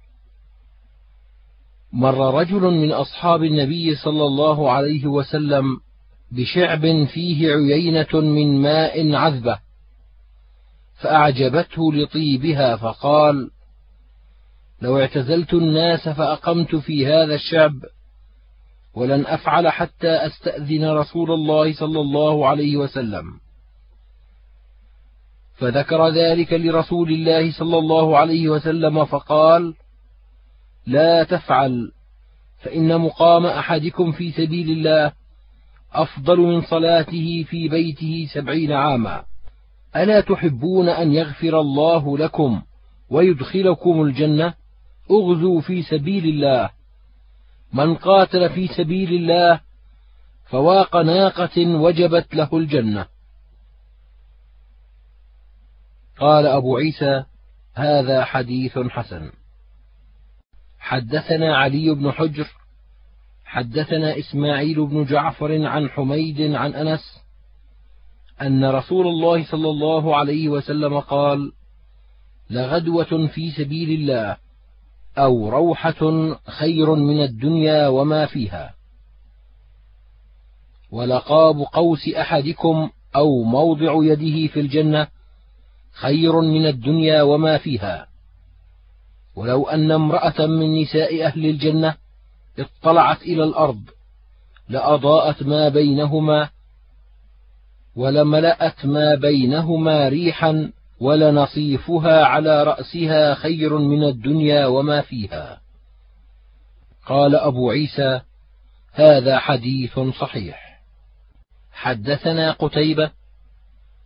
مر 1.93 2.39
رجل 2.39 2.61
من 2.61 2.91
أصحاب 2.91 3.43
النبي 3.43 3.95
صلى 3.95 4.25
الله 4.25 4.71
عليه 4.71 5.05
وسلم 5.05 5.63
بشعب 6.31 7.05
فيه 7.05 7.51
عيينة 7.51 8.13
من 8.13 8.61
ماء 8.61 9.13
عذبة 9.15 9.59
فأعجبته 11.01 11.93
لطيبها 11.93 12.75
فقال 12.75 13.51
لو 14.81 14.99
اعتزلت 14.99 15.53
الناس 15.53 16.09
فأقمت 16.09 16.75
في 16.75 17.07
هذا 17.07 17.35
الشعب 17.35 17.73
ولن 18.93 19.25
أفعل 19.25 19.69
حتى 19.69 20.09
أستأذن 20.09 20.89
رسول 20.89 21.31
الله 21.31 21.73
صلى 21.73 21.99
الله 21.99 22.47
عليه 22.47 22.77
وسلم. 22.77 23.25
فذكر 25.61 26.09
ذلك 26.09 26.53
لرسول 26.53 27.11
الله 27.11 27.51
صلى 27.51 27.77
الله 27.77 28.17
عليه 28.17 28.49
وسلم 28.49 29.05
فقال 29.05 29.73
لا 30.87 31.23
تفعل 31.23 31.91
فإن 32.61 33.01
مقام 33.01 33.45
أحدكم 33.45 34.11
في 34.11 34.31
سبيل 34.31 34.69
الله 34.69 35.11
أفضل 35.93 36.39
من 36.39 36.61
صلاته 36.61 37.45
في 37.49 37.67
بيته 37.67 38.27
سبعين 38.33 38.71
عاما. 38.71 39.23
ألا 39.95 40.21
تحبون 40.21 40.89
أن 40.89 41.13
يغفر 41.13 41.59
الله 41.59 42.17
لكم 42.17 42.61
ويدخلكم 43.09 44.01
الجنة؟ 44.01 44.53
أغزوا 45.11 45.61
في 45.61 45.81
سبيل 45.81 46.25
الله. 46.25 46.69
من 47.73 47.95
قاتل 47.95 48.49
في 48.49 48.67
سبيل 48.67 49.13
الله 49.13 49.59
فواق 50.49 50.97
ناقة 50.97 51.75
وجبت 51.75 52.35
له 52.35 52.49
الجنة. 52.53 53.05
قال 56.21 56.47
أبو 56.47 56.77
عيسى 56.77 57.23
هذا 57.73 58.23
حديث 58.25 58.79
حسن. 58.79 59.31
حدثنا 60.79 61.57
علي 61.57 61.95
بن 61.95 62.11
حجر 62.11 62.47
حدثنا 63.45 64.19
إسماعيل 64.19 64.85
بن 64.85 65.05
جعفر 65.05 65.65
عن 65.65 65.89
حميد 65.89 66.41
عن 66.41 66.73
أنس 66.73 67.21
أن 68.41 68.65
رسول 68.65 69.07
الله 69.07 69.45
صلى 69.45 69.69
الله 69.69 70.15
عليه 70.15 70.49
وسلم 70.49 70.99
قال 70.99 71.51
لغدوة 72.49 73.27
في 73.27 73.51
سبيل 73.51 73.89
الله 73.89 74.37
أو 75.17 75.49
روحة 75.49 76.33
خير 76.47 76.95
من 76.95 77.23
الدنيا 77.23 77.87
وما 77.87 78.25
فيها. 78.25 78.73
ولقاب 80.91 81.55
قوس 81.73 82.09
أحدكم 82.09 82.89
أو 83.15 83.43
موضع 83.43 83.93
يده 84.03 84.53
في 84.53 84.59
الجنة 84.59 85.07
خير 85.93 86.41
من 86.41 86.65
الدنيا 86.65 87.21
وما 87.21 87.57
فيها. 87.57 88.07
ولو 89.35 89.67
أن 89.67 89.91
امرأة 89.91 90.45
من 90.45 90.81
نساء 90.81 91.25
أهل 91.25 91.45
الجنة 91.45 91.95
اطلعت 92.59 93.21
إلى 93.21 93.43
الأرض 93.43 93.81
لأضاءت 94.69 95.43
ما 95.43 95.69
بينهما 95.69 96.49
ولملأت 97.95 98.85
ما 98.85 99.15
بينهما 99.15 100.09
ريحا 100.09 100.71
ولنصيفها 100.99 102.25
على 102.25 102.63
رأسها 102.63 103.33
خير 103.33 103.77
من 103.77 104.03
الدنيا 104.03 104.65
وما 104.65 105.01
فيها. 105.01 105.61
قال 107.05 107.35
أبو 107.35 107.69
عيسى 107.69 108.21
هذا 108.93 109.39
حديث 109.39 109.99
صحيح. 109.99 110.81
حدثنا 111.71 112.51
قتيبة 112.51 113.11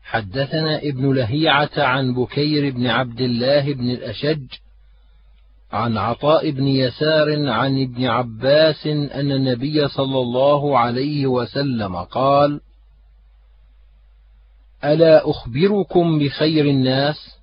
حدثنا 0.05 0.77
ابن 0.77 1.13
لهيعة 1.13 1.71
عن 1.77 2.13
بكير 2.13 2.73
بن 2.73 2.87
عبد 2.87 3.21
الله 3.21 3.73
بن 3.73 3.89
الأشج 3.89 4.45
عن 5.71 5.97
عطاء 5.97 6.51
بن 6.51 6.67
يسار 6.67 7.49
عن 7.49 7.81
ابن 7.81 8.05
عباس 8.05 8.87
أن 8.87 9.31
النبي 9.31 9.87
صلى 9.87 10.19
الله 10.19 10.79
عليه 10.79 11.27
وسلم 11.27 11.95
قال: 11.95 12.61
ألا 14.83 15.29
أخبركم 15.29 16.19
بخير 16.19 16.65
الناس؟ 16.65 17.37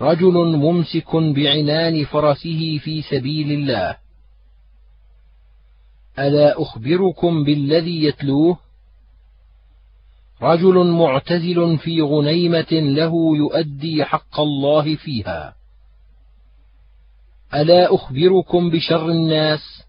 رجل 0.00 0.34
ممسك 0.56 1.16
بعنان 1.16 2.04
فرسه 2.04 2.78
في 2.78 3.02
سبيل 3.02 3.52
الله. 3.52 3.96
ألا 6.18 6.62
أخبركم 6.62 7.44
بالذي 7.44 8.04
يتلوه؟ 8.04 8.58
رجل 10.42 10.86
معتزل 10.86 11.78
في 11.78 12.02
غنيمة 12.02 12.72
له 12.72 13.36
يؤدي 13.36 14.04
حق 14.04 14.40
الله 14.40 14.96
فيها. 14.96 15.54
ألا 17.54 17.94
أخبركم 17.94 18.70
بشر 18.70 19.08
الناس؟ 19.08 19.82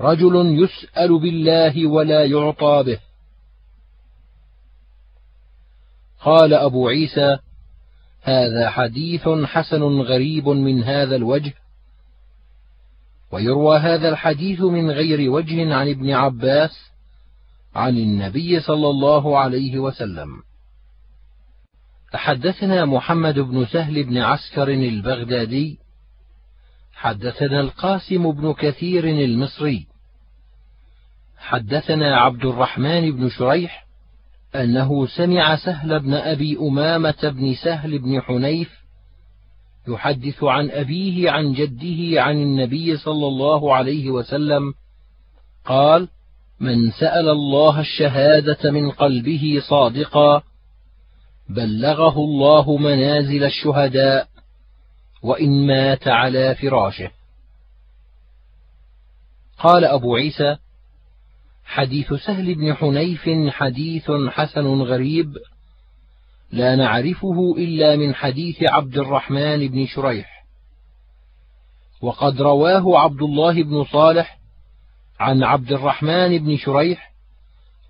رجل 0.00 0.64
يسأل 0.64 1.18
بالله 1.18 1.86
ولا 1.86 2.24
يعطى 2.24 2.82
به. 2.86 2.98
قال 6.20 6.54
أبو 6.54 6.88
عيسى: 6.88 7.38
هذا 8.22 8.70
حديث 8.70 9.28
حسن 9.28 9.82
غريب 9.82 10.48
من 10.48 10.82
هذا 10.84 11.16
الوجه، 11.16 11.54
ويروى 13.32 13.78
هذا 13.78 14.08
الحديث 14.08 14.60
من 14.60 14.90
غير 14.90 15.30
وجه 15.30 15.74
عن 15.74 15.88
ابن 15.88 16.10
عباس 16.10 16.95
عن 17.76 17.96
النبي 17.96 18.60
صلى 18.60 18.88
الله 18.90 19.38
عليه 19.38 19.78
وسلم. 19.78 20.28
حدثنا 22.14 22.84
محمد 22.84 23.38
بن 23.38 23.66
سهل 23.66 24.04
بن 24.04 24.18
عسكر 24.18 24.68
البغدادي 24.68 25.78
حدثنا 26.94 27.60
القاسم 27.60 28.32
بن 28.32 28.52
كثير 28.52 29.04
المصري 29.04 29.86
حدثنا 31.38 32.16
عبد 32.16 32.44
الرحمن 32.44 33.10
بن 33.10 33.28
شريح 33.28 33.86
أنه 34.54 35.06
سمع 35.06 35.56
سهل 35.56 36.00
بن 36.00 36.14
أبي 36.14 36.58
أمامة 36.58 37.22
بن 37.22 37.54
سهل 37.54 37.98
بن 37.98 38.20
حنيف 38.20 38.70
يحدث 39.88 40.44
عن 40.44 40.70
أبيه 40.70 41.30
عن 41.30 41.52
جده 41.52 42.22
عن 42.22 42.36
النبي 42.36 42.96
صلى 42.96 43.26
الله 43.26 43.74
عليه 43.74 44.10
وسلم 44.10 44.74
قال 45.64 46.08
من 46.60 46.90
سأل 46.90 47.28
الله 47.28 47.80
الشهادة 47.80 48.70
من 48.70 48.90
قلبه 48.90 49.62
صادقا 49.68 50.42
بلغه 51.48 52.18
الله 52.18 52.76
منازل 52.76 53.44
الشهداء 53.44 54.28
وإن 55.22 55.66
مات 55.66 56.08
على 56.08 56.54
فراشه. 56.54 57.10
قال 59.58 59.84
أبو 59.84 60.16
عيسى 60.16 60.56
حديث 61.64 62.12
سهل 62.12 62.54
بن 62.54 62.74
حنيف 62.74 63.28
حديث 63.48 64.10
حسن 64.28 64.66
غريب 64.66 65.34
لا 66.52 66.76
نعرفه 66.76 67.54
إلا 67.58 67.96
من 67.96 68.14
حديث 68.14 68.56
عبد 68.62 68.98
الرحمن 68.98 69.68
بن 69.68 69.86
شريح. 69.86 70.46
وقد 72.02 72.42
رواه 72.42 72.98
عبد 72.98 73.22
الله 73.22 73.62
بن 73.62 73.84
صالح 73.84 74.35
عن 75.20 75.42
عبد 75.42 75.72
الرحمن 75.72 76.38
بن 76.38 76.56
شريح 76.56 77.12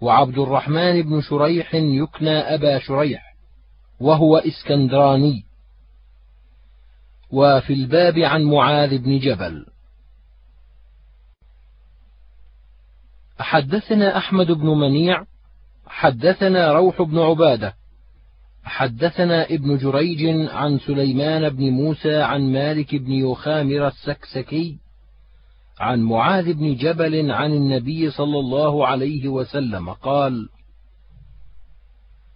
وعبد 0.01 0.39
الرحمن 0.39 1.03
بن 1.03 1.21
شريح 1.21 1.75
يكنى 1.75 2.39
أبا 2.39 2.79
شريح 2.79 3.37
وهو 4.01 4.37
إسكندراني. 4.37 5.45
وفي 7.31 7.73
الباب 7.73 8.19
عن 8.19 8.43
معاذ 8.43 8.99
بن 8.99 9.19
جبل. 9.19 9.67
حدثنا 13.39 14.17
أحمد 14.17 14.47
بن 14.47 14.67
منيع 14.67 15.25
حدثنا 15.87 16.73
روح 16.73 17.03
بن 17.03 17.19
عبادة 17.19 17.75
حدثنا 18.65 19.45
ابن 19.45 19.77
جريج 19.77 20.51
عن 20.51 20.79
سليمان 20.79 21.49
بن 21.49 21.71
موسى 21.71 22.23
عن 22.23 22.53
مالك 22.53 22.95
بن 22.95 23.13
يخامر 23.13 23.87
السكسكي 23.87 24.79
عن 25.79 26.01
معاذ 26.03 26.53
بن 26.53 26.75
جبل 26.77 27.31
عن 27.31 27.53
النبي 27.53 28.11
صلى 28.11 28.39
الله 28.39 28.87
عليه 28.87 29.29
وسلم 29.29 29.93
قال 29.93 30.49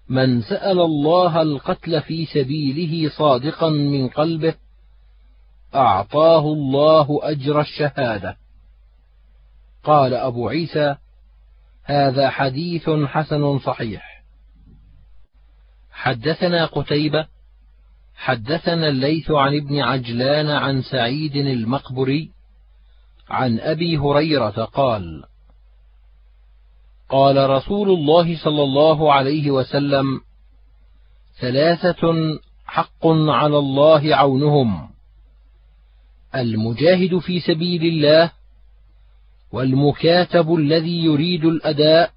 من 0.09 0.43
سأل 0.43 0.81
الله 0.81 1.43
القتل 1.43 2.03
في 2.03 2.27
سبيله 2.27 3.09
صادقا 3.09 3.71
من 3.71 4.09
قلبه 4.09 4.55
أعطاه 5.75 6.53
الله 6.53 7.21
أجر 7.23 7.61
الشهادة. 7.61 8.37
قال 9.85 10.15
أبو 10.15 10.49
عيسى: 10.49 10.97
هذا 11.85 12.31
حديث 12.31 12.91
حسن 12.91 13.59
صحيح. 13.59 14.23
حدثنا 15.91 16.67
قتيبة، 16.67 17.27
حدثنا 18.15 18.89
الليث 18.89 19.31
عن 19.31 19.57
ابن 19.57 19.79
عجلان 19.79 20.51
عن 20.51 20.83
سعيد 20.83 21.37
المقبري، 21.37 22.31
عن 23.31 23.61
أبي 23.61 23.99
هريرة 23.99 24.65
قال: 24.65 25.25
قال 27.09 27.51
رسول 27.51 27.91
الله 27.91 28.45
صلى 28.45 28.63
الله 28.63 29.13
عليه 29.13 29.51
وسلم 29.51 30.21
ثلاثة 31.41 32.15
حق 32.67 33.07
على 33.07 33.59
الله 33.59 34.17
عونهم 34.17 34.91
المجاهد 36.35 37.19
في 37.19 37.41
سبيل 37.41 37.83
الله 37.85 38.33
والمكاتب 39.53 40.55
الذي 40.55 41.05
يريد 41.05 41.45
الأداء 41.45 42.11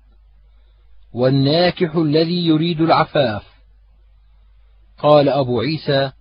والناكح 1.13 1.95
الذي 1.95 2.45
يريد 2.47 2.81
العفاف. 2.81 3.43
قال 4.97 5.29
أبو 5.29 5.59
عيسى 5.61 6.11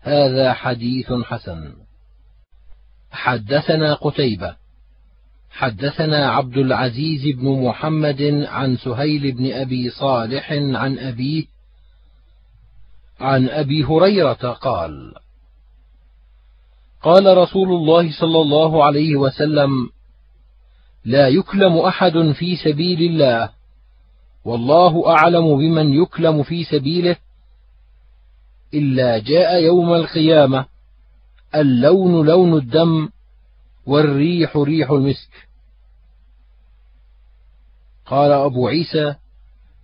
هذا 0.00 0.52
حديث 0.52 1.12
حسن. 1.12 1.87
حدثنا 3.10 3.94
قتيبة. 3.94 4.56
حدثنا 5.50 6.30
عبد 6.30 6.56
العزيز 6.56 7.36
بن 7.36 7.64
محمد 7.64 8.22
عن 8.48 8.76
سهيل 8.76 9.32
بن 9.32 9.52
أبي 9.52 9.90
صالح 9.90 10.52
عن 10.52 10.98
أبيه 10.98 11.44
عن 13.20 13.48
أبي 13.48 13.84
هريرة 13.84 14.32
قال 14.52 15.14
قال 17.02 17.36
رسول 17.36 17.68
الله 17.68 18.20
صلى 18.20 18.40
الله 18.40 18.84
عليه 18.84 19.16
وسلم 19.16 19.70
لا 21.04 21.28
يكلم 21.28 21.78
أحد 21.78 22.32
في 22.38 22.56
سبيل 22.56 23.02
الله 23.02 23.50
والله 24.44 25.08
أعلم 25.08 25.56
بمن 25.58 26.02
يكلم 26.02 26.42
في 26.42 26.64
سبيله 26.64 27.16
إلا 28.74 29.18
جاء 29.18 29.62
يوم 29.62 29.94
القيامة. 29.94 30.66
اللون 31.54 32.26
لون 32.26 32.58
الدم 32.58 33.08
والريح 33.86 34.56
ريح 34.56 34.90
المسك. 34.90 35.48
قال 38.06 38.32
أبو 38.32 38.68
عيسى 38.68 39.14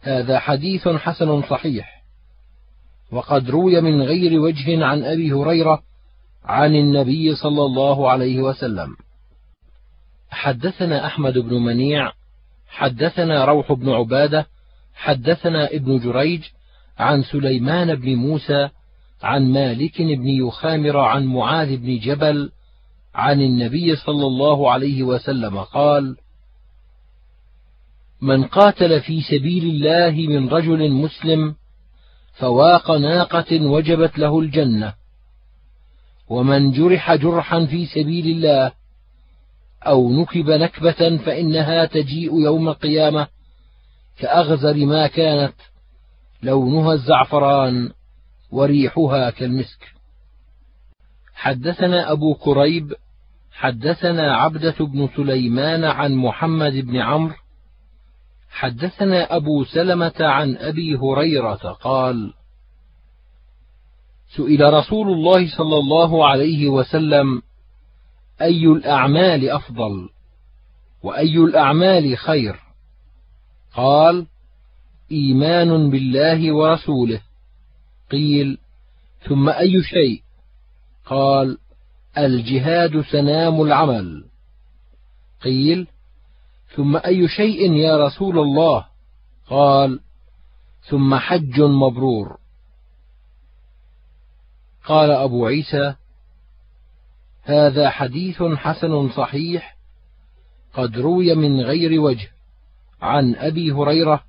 هذا 0.01 0.39
حديث 0.39 0.89
حسن 0.89 1.43
صحيح 1.43 2.03
وقد 3.12 3.51
روي 3.51 3.81
من 3.81 4.03
غير 4.03 4.41
وجه 4.41 4.85
عن 4.85 5.05
أبي 5.05 5.33
هريرة 5.33 5.83
عن 6.45 6.75
النبي 6.75 7.35
صلى 7.35 7.62
الله 7.62 8.11
عليه 8.11 8.41
وسلم. 8.41 8.97
حدثنا 10.31 11.07
أحمد 11.07 11.39
بن 11.39 11.55
منيع 11.55 12.12
حدثنا 12.69 13.45
روح 13.45 13.73
بن 13.73 13.91
عبادة 13.91 14.47
حدثنا 14.95 15.67
ابن 15.71 15.99
جريج 15.99 16.43
عن 16.99 17.23
سليمان 17.23 17.95
بن 17.95 18.15
موسى 18.15 18.69
عن 19.25 19.53
مالك 19.53 20.03
بن 20.03 20.29
يخامر 20.29 20.99
عن 20.99 21.25
معاذ 21.25 21.77
بن 21.77 21.99
جبل 21.99 22.51
عن 23.14 23.41
النبي 23.41 23.97
صلى 23.97 24.27
الله 24.27 24.70
عليه 24.70 25.03
وسلم 25.03 25.59
قال 25.59 26.16
من 28.20 28.45
قاتل 28.45 29.01
في 29.01 29.22
سبيل 29.22 29.64
الله 29.64 30.27
من 30.29 30.49
رجل 30.49 30.91
مسلم 30.93 31.55
فواق 32.35 32.91
ناقة 32.91 33.66
وجبت 33.66 34.18
له 34.18 34.41
الجنة 34.41 34.95
ومن 36.29 36.70
جرح 36.70 37.14
جرحا 37.14 37.66
في 37.66 37.87
سبيل 37.87 38.27
الله 38.27 38.72
أو 39.87 40.12
نكب 40.12 40.51
نكبة 40.51 41.16
فإنها 41.16 41.85
تجيء 41.85 42.41
يوم 42.41 42.68
القيامة 42.68 43.27
كأغزر 44.18 44.77
ما 44.77 45.07
كانت 45.07 45.55
لونها 46.43 46.93
الزعفران. 46.93 47.93
وريحها 48.55 49.31
كالمسك. 49.31 49.95
حدثنا 51.35 52.13
أبو 52.13 52.35
كريب 52.35 52.95
حدثنا 53.53 54.37
عبدة 54.37 54.75
بن 54.81 55.09
سليمان 55.17 55.85
عن 55.85 56.15
محمد 56.15 56.73
بن 56.73 56.97
عمرو 56.97 57.35
حدثنا 58.51 59.37
أبو 59.37 59.65
سلمة 59.65 60.15
عن 60.21 60.57
أبي 60.57 60.97
هريرة 60.97 61.73
قال 61.73 62.33
سئل 64.37 64.73
رسول 64.75 65.09
الله 65.09 65.57
صلى 65.57 65.79
الله 65.79 66.29
عليه 66.29 66.69
وسلم 66.69 67.43
أي 68.41 68.67
الأعمال 68.67 69.51
أفضل 69.51 70.09
وأي 71.03 71.39
الأعمال 71.39 72.17
خير؟ 72.17 72.57
قال 73.75 74.27
إيمان 75.13 75.91
بالله 75.91 76.53
ورسوله. 76.53 77.21
قيل 78.11 78.59
ثم 79.29 79.49
أي 79.49 79.83
شيء؟ 79.83 80.23
قال 81.07 81.59
الجهاد 82.19 83.01
سنام 83.01 83.63
العمل. 83.63 84.25
قيل 85.43 85.87
ثم 86.77 86.97
أي 86.97 87.29
شيء 87.29 87.73
يا 87.73 88.07
رسول 88.07 88.39
الله؟ 88.39 88.87
قال 89.47 90.01
ثم 90.89 91.15
حج 91.15 91.61
مبرور. 91.61 92.39
قال 94.85 95.11
أبو 95.11 95.47
عيسى 95.47 95.95
هذا 97.43 97.91
حديث 97.91 98.43
حسن 98.43 99.11
صحيح 99.11 99.77
قد 100.75 100.99
روي 100.99 101.35
من 101.35 101.61
غير 101.61 102.01
وجه 102.01 102.31
عن 103.03 103.35
أبي 103.35 103.73
هريرة 103.73 104.25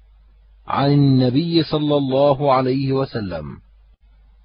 عن 0.67 0.91
النبي 0.91 1.63
صلى 1.63 1.97
الله 1.97 2.53
عليه 2.53 2.93
وسلم. 2.93 3.64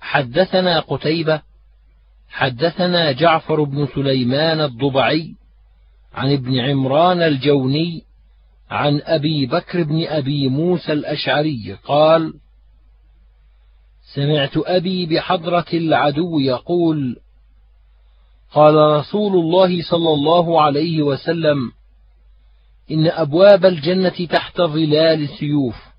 حدثنا 0.00 0.80
قتيبة 0.80 1.42
حدثنا 2.28 3.12
جعفر 3.12 3.62
بن 3.62 3.88
سليمان 3.94 4.60
الضبعي 4.60 5.34
عن 6.14 6.32
ابن 6.32 6.60
عمران 6.60 7.22
الجوني 7.22 8.02
عن 8.70 9.00
أبي 9.04 9.46
بكر 9.46 9.82
بن 9.82 10.06
أبي 10.06 10.48
موسى 10.48 10.92
الأشعري 10.92 11.76
قال 11.84 12.34
سمعت 14.14 14.56
أبي 14.56 15.06
بحضرة 15.06 15.66
العدو 15.74 16.40
يقول 16.40 17.16
قال 18.52 18.74
رسول 18.74 19.32
الله 19.32 19.82
صلى 19.82 20.12
الله 20.12 20.62
عليه 20.62 21.02
وسلم 21.02 21.72
إن 22.90 23.06
أبواب 23.06 23.66
الجنة 23.66 24.26
تحت 24.30 24.60
ظلال 24.60 25.22
السيوف. 25.22 25.89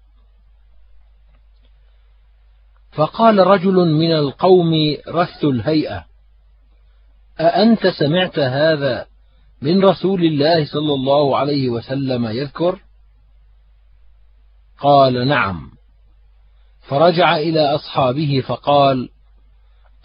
فقال 2.91 3.39
رجل 3.39 3.73
من 3.73 4.11
القوم 4.11 4.73
رث 5.07 5.43
الهيئة 5.43 6.05
أأنت 7.39 7.87
سمعت 7.87 8.39
هذا 8.39 9.05
من 9.61 9.85
رسول 9.85 10.23
الله 10.23 10.65
صلى 10.65 10.93
الله 10.93 11.37
عليه 11.37 11.69
وسلم 11.69 12.25
يذكر؟ 12.25 12.79
قال 14.79 15.27
نعم. 15.27 15.71
فرجع 16.87 17.35
إلى 17.35 17.75
أصحابه 17.75 18.43
فقال 18.47 19.09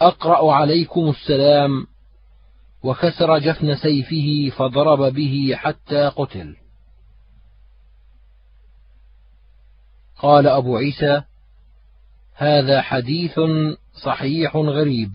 أقرأ 0.00 0.52
عليكم 0.52 1.08
السلام 1.08 1.86
وكسر 2.82 3.38
جفن 3.38 3.74
سيفه 3.74 4.56
فضرب 4.56 5.14
به 5.14 5.52
حتى 5.54 6.08
قتل. 6.16 6.56
قال 10.18 10.46
أبو 10.46 10.76
عيسى 10.76 11.22
هذا 12.36 12.82
حديث 12.82 13.40
صحيح 14.04 14.56
غريب. 14.56 15.10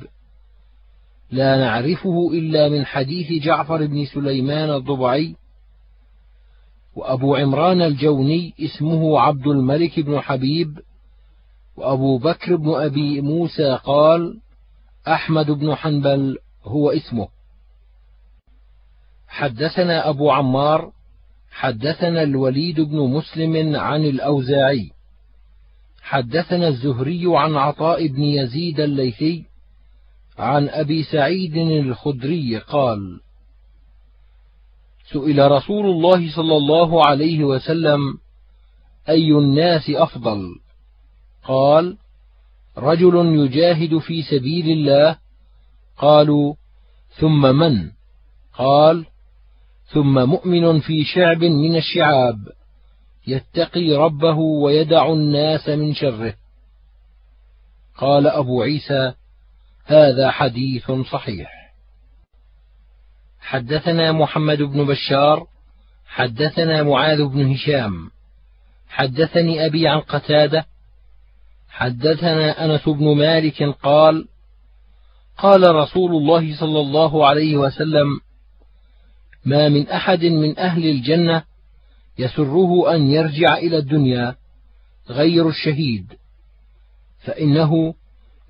لا 1.31 1.57
نعرفه 1.57 2.31
إلا 2.33 2.69
من 2.69 2.85
حديث 2.85 3.43
جعفر 3.43 3.85
بن 3.85 4.05
سليمان 4.05 4.69
الضبعي 4.69 5.35
وأبو 6.95 7.35
عمران 7.35 7.81
الجوني 7.81 8.53
اسمه 8.59 9.19
عبد 9.19 9.47
الملك 9.47 9.99
بن 9.99 10.19
حبيب 10.19 10.79
وأبو 11.77 12.17
بكر 12.17 12.55
بن 12.55 12.73
أبي 12.73 13.21
موسى 13.21 13.79
قال 13.83 14.39
أحمد 15.07 15.51
بن 15.51 15.75
حنبل 15.75 16.37
هو 16.63 16.91
اسمه. 16.91 17.27
حدثنا 19.27 20.09
أبو 20.09 20.31
عمار 20.31 20.91
حدثنا 21.51 22.23
الوليد 22.23 22.81
بن 22.81 22.97
مسلم 22.97 23.75
عن 23.75 24.05
الأوزاعي. 24.05 24.91
حدثنا 26.01 26.67
الزهري 26.67 27.23
عن 27.25 27.55
عطاء 27.55 28.07
بن 28.07 28.21
يزيد 28.23 28.79
الليثي 28.79 29.45
عن 30.37 30.69
أبي 30.69 31.03
سعيد 31.03 31.57
الخدري 31.57 32.57
قال 32.57 33.19
سئل 35.11 35.51
رسول 35.51 35.85
الله 35.85 36.35
صلى 36.35 36.57
الله 36.57 37.05
عليه 37.05 37.43
وسلم 37.43 37.99
أي 39.09 39.31
الناس 39.31 39.89
أفضل؟ 39.89 40.55
قال 41.43 41.97
رجل 42.77 43.15
يجاهد 43.15 43.97
في 43.97 44.21
سبيل 44.21 44.69
الله؟ 44.69 45.17
قالوا 45.97 46.53
ثم 47.19 47.41
من؟ 47.55 47.91
قال 48.57 49.05
ثم 49.85 50.29
مؤمن 50.29 50.79
في 50.79 51.03
شعب 51.03 51.43
من 51.43 51.75
الشعاب. 51.75 52.37
يتقي 53.27 53.93
ربه 53.93 54.37
ويدع 54.37 55.13
الناس 55.13 55.69
من 55.69 55.93
شره. 55.93 56.33
قال 57.97 58.27
أبو 58.27 58.61
عيسى 58.61 59.13
هذا 59.85 60.31
حديث 60.31 60.91
صحيح. 60.91 61.61
حدثنا 63.39 64.11
محمد 64.11 64.61
بن 64.61 64.85
بشار 64.85 65.47
حدثنا 66.05 66.83
معاذ 66.83 67.25
بن 67.25 67.51
هشام 67.51 68.11
حدثني 68.89 69.65
أبي 69.65 69.87
عن 69.87 69.99
قتادة 69.99 70.65
حدثنا 71.69 72.65
أنس 72.65 72.89
بن 72.89 73.17
مالك 73.17 73.63
قال 73.63 74.27
قال 75.37 75.75
رسول 75.75 76.11
الله 76.11 76.59
صلى 76.59 76.79
الله 76.79 77.27
عليه 77.27 77.57
وسلم 77.57 78.19
ما 79.45 79.69
من 79.69 79.87
أحد 79.87 80.25
من 80.25 80.59
أهل 80.59 80.85
الجنة 80.85 81.43
يسره 82.21 82.95
أن 82.95 83.07
يرجع 83.07 83.57
إلى 83.57 83.77
الدنيا 83.77 84.35
غير 85.09 85.49
الشهيد 85.49 86.13
فإنه 87.19 87.93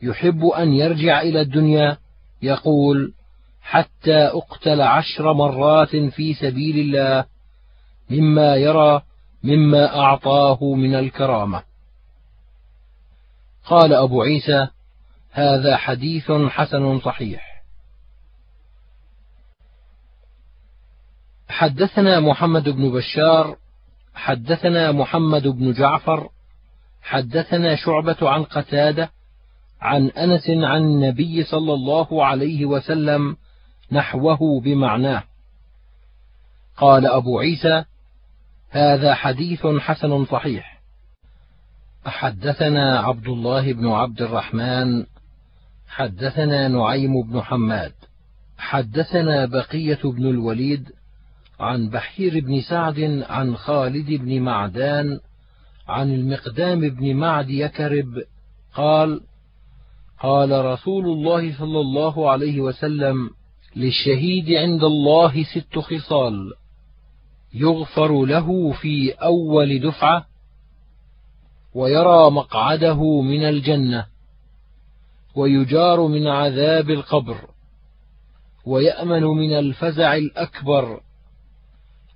يحب 0.01 0.45
أن 0.45 0.73
يرجع 0.73 1.21
إلى 1.21 1.41
الدنيا 1.41 1.97
يقول 2.41 3.13
حتى 3.61 4.17
أقتل 4.17 4.81
عشر 4.81 5.33
مرات 5.33 5.95
في 5.95 6.33
سبيل 6.33 6.79
الله 6.79 7.25
مما 8.09 8.55
يرى 8.55 9.01
مما 9.43 9.99
أعطاه 9.99 10.63
من 10.63 10.95
الكرامة. 10.95 11.63
قال 13.65 13.93
أبو 13.93 14.21
عيسى 14.21 14.67
هذا 15.31 15.77
حديث 15.77 16.31
حسن 16.31 16.99
صحيح. 16.99 17.63
حدثنا 21.49 22.19
محمد 22.19 22.69
بن 22.69 22.91
بشار 22.91 23.57
حدثنا 24.13 24.91
محمد 24.91 25.47
بن 25.47 25.73
جعفر 25.73 26.29
حدثنا 27.01 27.75
شعبة 27.75 28.29
عن 28.29 28.43
قتادة 28.43 29.09
عن 29.81 30.07
أنس 30.07 30.49
عن 30.49 30.81
النبي 30.81 31.43
صلى 31.43 31.73
الله 31.73 32.25
عليه 32.25 32.65
وسلم 32.65 33.37
نحوه 33.91 34.61
بمعناه. 34.61 35.23
قال 36.77 37.05
أبو 37.05 37.39
عيسى 37.39 37.83
هذا 38.69 39.13
حديث 39.13 39.67
حسن 39.67 40.25
صحيح. 40.25 40.81
حدثنا 42.05 42.99
عبد 42.99 43.27
الله 43.27 43.73
بن 43.73 43.87
عبد 43.87 44.21
الرحمن 44.21 45.05
حدثنا 45.87 46.67
نعيم 46.67 47.21
بن 47.21 47.41
حماد 47.41 47.93
حدثنا 48.57 49.45
بقية 49.45 49.99
بن 50.03 50.25
الوليد 50.25 50.91
عن 51.61 51.89
بحير 51.89 52.39
بن 52.39 52.61
سعد 52.61 53.23
عن 53.29 53.55
خالد 53.55 54.11
بن 54.11 54.41
معدان 54.41 55.19
عن 55.87 56.13
المقدام 56.13 56.79
بن 56.89 57.15
معد 57.15 57.49
يكرب 57.49 58.23
قال 58.75 59.21
قال 60.19 60.65
رسول 60.65 61.05
الله 61.05 61.57
صلى 61.57 61.79
الله 61.79 62.29
عليه 62.29 62.61
وسلم 62.61 63.29
للشهيد 63.75 64.51
عند 64.51 64.83
الله 64.83 65.43
ست 65.43 65.79
خصال 65.79 66.53
يغفر 67.53 68.25
له 68.25 68.71
في 68.71 69.11
أول 69.11 69.79
دفعة 69.79 70.25
ويرى 71.73 72.31
مقعده 72.31 73.21
من 73.21 73.43
الجنة 73.43 74.05
ويجار 75.35 76.07
من 76.07 76.27
عذاب 76.27 76.89
القبر 76.89 77.37
ويأمن 78.65 79.23
من 79.23 79.53
الفزع 79.53 80.15
الأكبر. 80.15 80.99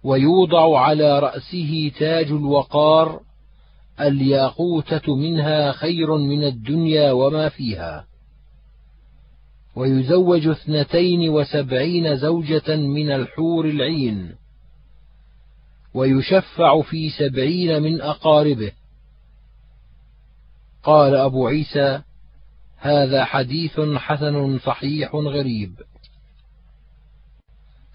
ويوضع 0.05 0.79
على 0.79 1.19
رأسه 1.19 1.91
تاج 1.99 2.25
الوقار 2.25 3.19
الياقوتة 4.01 5.15
منها 5.15 5.71
خير 5.71 6.17
من 6.17 6.43
الدنيا 6.43 7.11
وما 7.11 7.49
فيها. 7.49 8.05
ويزوج 9.75 10.47
اثنتين 10.47 11.29
وسبعين 11.29 12.17
زوجة 12.17 12.75
من 12.75 13.11
الحور 13.11 13.65
العين. 13.65 14.35
ويشفع 15.93 16.81
في 16.81 17.09
سبعين 17.09 17.81
من 17.81 18.01
أقاربه. 18.01 18.71
قال 20.83 21.15
أبو 21.15 21.47
عيسى 21.47 22.01
هذا 22.77 23.25
حديث 23.25 23.79
حسن 23.79 24.59
صحيح 24.59 25.15
غريب. 25.15 25.71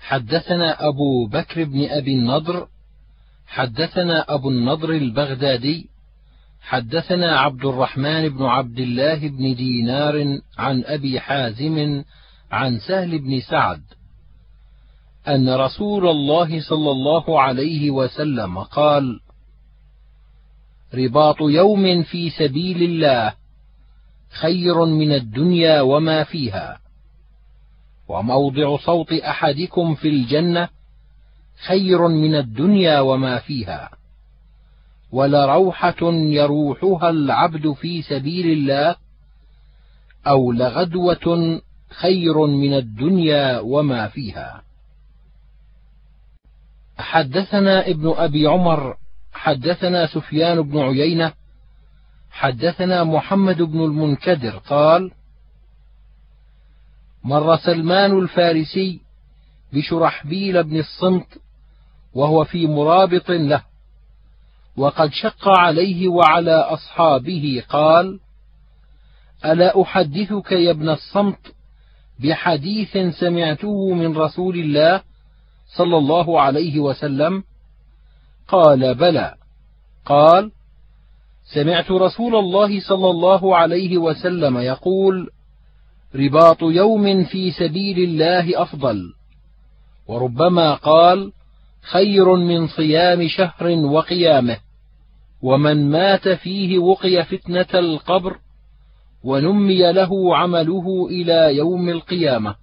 حدثنا 0.00 0.88
أبو 0.88 1.26
بكر 1.26 1.64
بن 1.64 1.88
أبي 1.88 2.14
النضر 2.14 2.68
حدثنا 3.46 4.34
أبو 4.34 4.48
النضر 4.48 4.90
البغدادي 4.90 5.88
حدثنا 6.60 7.38
عبد 7.38 7.64
الرحمن 7.64 8.28
بن 8.28 8.44
عبد 8.44 8.78
الله 8.78 9.28
بن 9.28 9.54
دينار 9.54 10.40
عن 10.58 10.84
أبي 10.84 11.20
حازم 11.20 12.04
عن 12.50 12.78
سهل 12.78 13.18
بن 13.18 13.40
سعد 13.40 13.82
أن 15.28 15.48
رسول 15.48 16.08
الله 16.08 16.60
صلى 16.60 16.90
الله 16.90 17.40
عليه 17.40 17.90
وسلم 17.90 18.58
قال: 18.58 19.20
رباط 20.94 21.36
يوم 21.40 22.02
في 22.02 22.30
سبيل 22.30 22.82
الله 22.82 23.34
خير 24.40 24.84
من 24.84 25.12
الدنيا 25.12 25.80
وما 25.80 26.24
فيها، 26.24 26.79
وموضع 28.10 28.76
صوت 28.76 29.12
أحدكم 29.12 29.94
في 29.94 30.08
الجنة 30.08 30.68
خير 31.66 32.08
من 32.08 32.34
الدنيا 32.34 33.00
وما 33.00 33.38
فيها 33.38 33.90
ولروحة 35.12 36.12
يروحها 36.12 37.10
العبد 37.10 37.72
في 37.72 38.02
سبيل 38.02 38.46
الله 38.46 38.96
أو 40.26 40.52
لغدوة 40.52 41.60
خير 41.90 42.46
من 42.46 42.74
الدنيا 42.74 43.60
وما 43.60 44.08
فيها. 44.08 44.62
حدثنا 46.98 47.86
ابن 47.86 48.14
أبي 48.16 48.46
عمر 48.46 48.96
حدثنا 49.32 50.06
سفيان 50.06 50.62
بن 50.62 50.78
عيينة 50.78 51.32
حدثنا 52.30 53.04
محمد 53.04 53.62
بن 53.62 53.84
المنكدر 53.84 54.56
قال 54.56 55.10
مر 57.24 57.56
سلمان 57.56 58.18
الفارسي 58.18 59.00
بشرحبيل 59.72 60.62
بن 60.62 60.78
الصمت 60.78 61.38
وهو 62.14 62.44
في 62.44 62.66
مرابط 62.66 63.30
له 63.30 63.62
وقد 64.76 65.10
شق 65.12 65.48
عليه 65.48 66.08
وعلى 66.08 66.54
أصحابه 66.54 67.62
قال 67.68 68.20
ألا 69.44 69.82
أحدثك 69.82 70.52
يا 70.52 70.70
ابن 70.70 70.88
الصمت 70.88 71.54
بحديث 72.20 72.98
سمعته 73.20 73.94
من 73.94 74.16
رسول 74.16 74.58
الله 74.58 75.02
صلى 75.76 75.96
الله 75.96 76.40
عليه 76.40 76.80
وسلم؟ 76.80 77.44
قال 78.48 78.94
بلى 78.94 79.34
قال 80.06 80.52
سمعت 81.54 81.90
رسول 81.90 82.36
الله 82.36 82.80
صلى 82.80 83.10
الله 83.10 83.56
عليه 83.56 83.98
وسلم 83.98 84.58
يقول 84.58 85.30
رباط 86.14 86.62
يوم 86.62 87.24
في 87.24 87.50
سبيل 87.50 87.98
الله 87.98 88.62
أفضل. 88.62 89.14
وربما 90.06 90.74
قال 90.74 91.32
خير 91.82 92.34
من 92.36 92.66
صيام 92.66 93.28
شهر 93.28 93.68
وقيامه 93.68 94.56
ومن 95.42 95.90
مات 95.90 96.28
فيه 96.28 96.78
وقي 96.78 97.24
فتنة 97.24 97.68
القبر 97.74 98.36
ونمي 99.24 99.92
له 99.92 100.36
عمله 100.36 101.06
إلى 101.10 101.56
يوم 101.56 101.88
القيامة. 101.88 102.54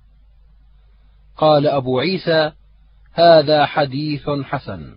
قال 1.37 1.67
أبو 1.67 1.99
عيسى 1.99 2.51
هذا 3.13 3.65
حديث 3.65 4.29
حسن. 4.29 4.95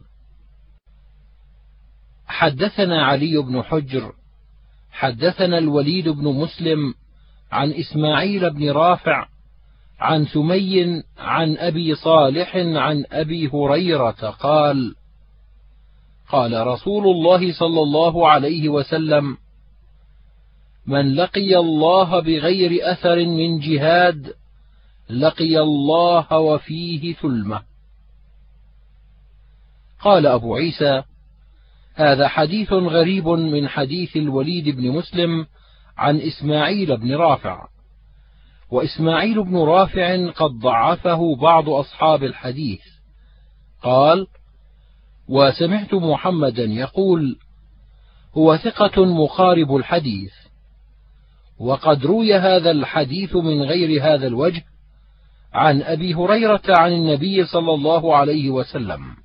حدثنا 2.27 3.05
علي 3.05 3.37
بن 3.37 3.63
حجر 3.63 4.13
حدثنا 4.91 5.59
الوليد 5.59 6.09
بن 6.09 6.25
مسلم 6.25 6.95
عن 7.51 7.73
إسماعيل 7.73 8.51
بن 8.51 8.71
رافع 8.71 9.27
عن 10.01 10.27
سمي 10.27 11.03
عن 11.19 11.57
أبي 11.57 11.95
صالح 11.95 12.57
عن 12.57 13.05
أبي 13.13 13.49
هريرة 13.49 14.31
قال 14.41 14.95
قال 16.29 16.67
رسول 16.67 17.07
الله 17.07 17.53
صلى 17.53 17.83
الله 17.83 18.29
عليه 18.29 18.69
وسلم 18.69 19.37
من 20.87 21.15
لقي 21.15 21.57
الله 21.57 22.21
بغير 22.21 22.93
أثر 22.93 23.17
من 23.17 23.59
جهاد 23.59 24.35
لقي 25.11 25.61
الله 25.61 26.39
وفيه 26.39 27.15
ثلمة. 27.15 27.63
قال 30.01 30.27
أبو 30.27 30.57
عيسى 30.57 31.03
هذا 31.95 32.29
حديث 32.29 32.73
غريب 32.73 33.29
من 33.29 33.69
حديث 33.69 34.17
الوليد 34.17 34.69
بن 34.69 34.91
مسلم 34.91 35.47
عن 36.01 36.21
إسماعيل 36.21 36.97
بن 36.97 37.15
رافع. 37.15 37.67
وإسماعيل 38.71 39.45
بن 39.45 39.57
رافع 39.57 40.31
قد 40.31 40.51
ضعفه 40.51 41.37
بعض 41.37 41.69
أصحاب 41.69 42.25
الحديث. 42.25 42.81
قال 43.83 44.27
وسمعت 45.29 45.95
محمدا 45.95 46.65
يقول 46.65 47.37
هو 48.37 48.57
ثقة 48.57 49.05
مقارب 49.05 49.77
الحديث. 49.77 50.33
وقد 51.59 52.07
روي 52.07 52.35
هذا 52.35 52.71
الحديث 52.71 53.37
من 53.37 53.63
غير 53.63 54.03
هذا 54.03 54.27
الوجه 54.27 54.65
عن 55.53 55.83
أبي 55.83 56.15
هريرة 56.15 56.63
عن 56.69 56.93
النبي 56.93 57.45
صلى 57.45 57.75
الله 57.75 58.17
عليه 58.17 58.51
وسلم. 58.51 59.17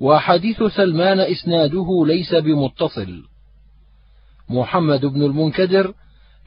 وحديث 0.00 0.62
سلمان 0.62 1.20
إسناده 1.20 2.04
ليس 2.06 2.34
بمتصل. 2.34 3.35
محمد 4.48 5.06
بن 5.06 5.22
المنكدر 5.22 5.94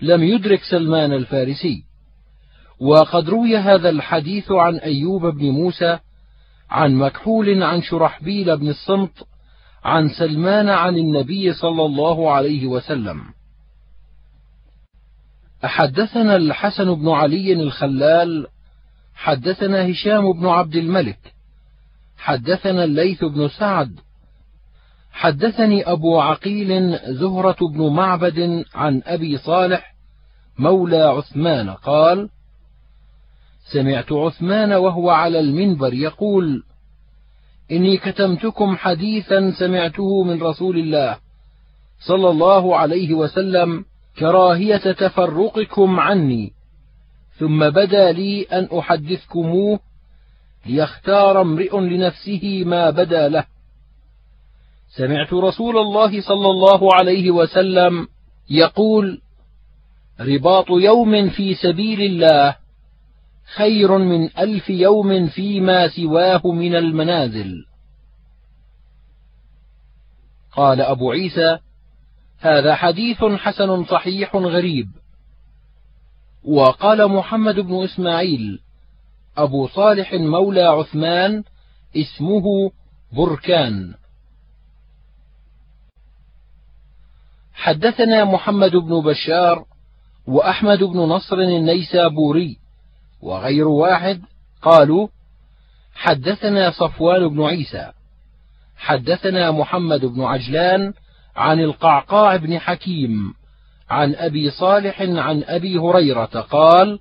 لم 0.02 0.24
يدرك 0.24 0.64
سلمان 0.64 1.14
الفارسي. 1.14 1.84
وقد 2.80 3.30
روي 3.30 3.58
هذا 3.58 3.90
الحديث 3.90 4.52
عن 4.52 4.76
أيوب 4.76 5.26
بن 5.26 5.50
موسى 5.50 6.00
عن 6.70 6.96
مكحول 6.96 7.64
عن 7.64 7.82
شرحبيل 7.82 8.58
بن 8.58 8.70
الصمت 8.70 9.28
عن 9.84 10.10
سلمان 10.10 10.70
عن 10.70 10.98
النبي 10.98 11.54
صلى 11.54 11.86
الله 11.86 12.32
عليه 12.32 12.68
وسلم. 12.68 13.22
حدثنا 15.64 16.36
الحسن 16.36 16.96
بن 16.96 17.10
علي 17.10 17.54
الخلال 17.54 18.48
حدثنا 19.16 19.92
هشام 19.92 20.34
بن 20.34 20.46
عبد 20.46 20.76
الملك 20.76 21.34
حدثنا 22.18 22.84
الليث 22.84 23.24
بن 23.24 23.48
سعد 23.48 24.00
حدثني 25.20 25.84
أبو 25.92 26.20
عقيل 26.20 26.98
زهرة 27.16 27.68
بن 27.74 27.94
معبد 27.94 28.66
عن 28.76 29.02
أبي 29.06 29.38
صالح 29.38 29.96
مولى 30.60 31.02
عثمان 31.02 31.70
قال 31.70 32.30
سمعت 33.72 34.12
عثمان 34.12 34.74
وهو 34.74 35.10
على 35.10 35.40
المنبر 35.40 35.94
يقول 35.94 36.64
إني 37.72 37.98
كتمتكم 37.98 38.76
حديثا 38.78 39.52
سمعته 39.60 40.24
من 40.24 40.42
رسول 40.44 40.78
الله 40.78 41.18
صلى 42.08 42.30
الله 42.30 42.78
عليه 42.78 43.14
وسلم 43.14 43.86
كراهية 44.20 44.92
تفرقكم 44.92 46.00
عني 46.00 46.52
ثم 47.38 47.70
بدا 47.70 48.12
لي 48.12 48.44
أن 48.44 48.78
أحدثكموه 48.80 49.80
ليختار 50.66 51.42
امرئ 51.42 51.80
لنفسه 51.80 52.64
ما 52.66 52.90
بدا 52.90 53.30
له. 53.30 53.59
سمعت 54.90 55.34
رسول 55.34 55.78
الله 55.78 56.22
صلى 56.22 56.50
الله 56.50 56.94
عليه 56.94 57.32
وسلم 57.32 58.08
يقول 58.50 59.22
رباط 60.20 60.66
يوم 60.70 61.30
في 61.30 61.56
سبيل 61.56 62.02
الله 62.02 62.56
خير 63.56 63.98
من 63.98 64.30
ألف 64.38 64.70
يوم 64.70 65.28
فيما 65.28 65.88
سواه 65.88 66.42
من 66.46 66.76
المنازل. 66.76 67.66
قال 70.52 70.82
أبو 70.82 71.12
عيسى 71.12 71.58
هذا 72.40 72.76
حديث 72.76 73.24
حسن 73.24 73.86
صحيح 73.86 74.36
غريب. 74.36 74.88
وقال 76.44 77.08
محمد 77.08 77.60
بن 77.60 77.84
إسماعيل 77.84 78.60
أبو 79.38 79.68
صالح 79.68 80.14
مولى 80.14 80.64
عثمان 80.64 81.44
اسمه 81.96 82.72
بركان. 83.14 83.99
حدثنا 87.70 88.26
محمد 88.26 88.72
بن 88.76 89.02
بشار 89.02 89.66
وأحمد 90.28 90.84
بن 90.84 91.00
نصر 91.00 91.36
النيسابوري 91.36 92.58
وغير 93.22 93.68
واحد 93.68 94.22
قالوا 94.62 95.08
حدثنا 95.96 96.72
صفوان 96.72 97.28
بن 97.28 97.44
عيسى 97.44 97.92
حدثنا 98.78 99.52
محمد 99.52 100.06
بن 100.06 100.22
عجلان 100.22 100.94
عن 101.36 101.60
القعقاع 101.60 102.36
بن 102.36 102.60
حكيم 102.60 103.34
عن 103.90 104.16
أبي 104.16 104.52
صالح 104.52 105.02
عن 105.02 105.44
أبي 105.44 105.78
هريرة 105.78 106.26
قال 106.26 107.00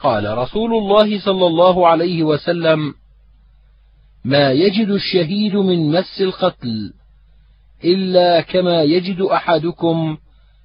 قال 0.00 0.38
رسول 0.38 0.74
الله 0.74 1.20
صلى 1.20 1.46
الله 1.46 1.88
عليه 1.88 2.22
وسلم 2.22 2.94
ما 4.24 4.52
يجد 4.52 4.88
الشهيد 4.88 5.56
من 5.56 5.90
مس 5.90 6.20
القتل 6.20 6.92
إلا 7.84 8.40
كما 8.40 8.82
يجد 8.82 9.20
أحدكم 9.20 10.18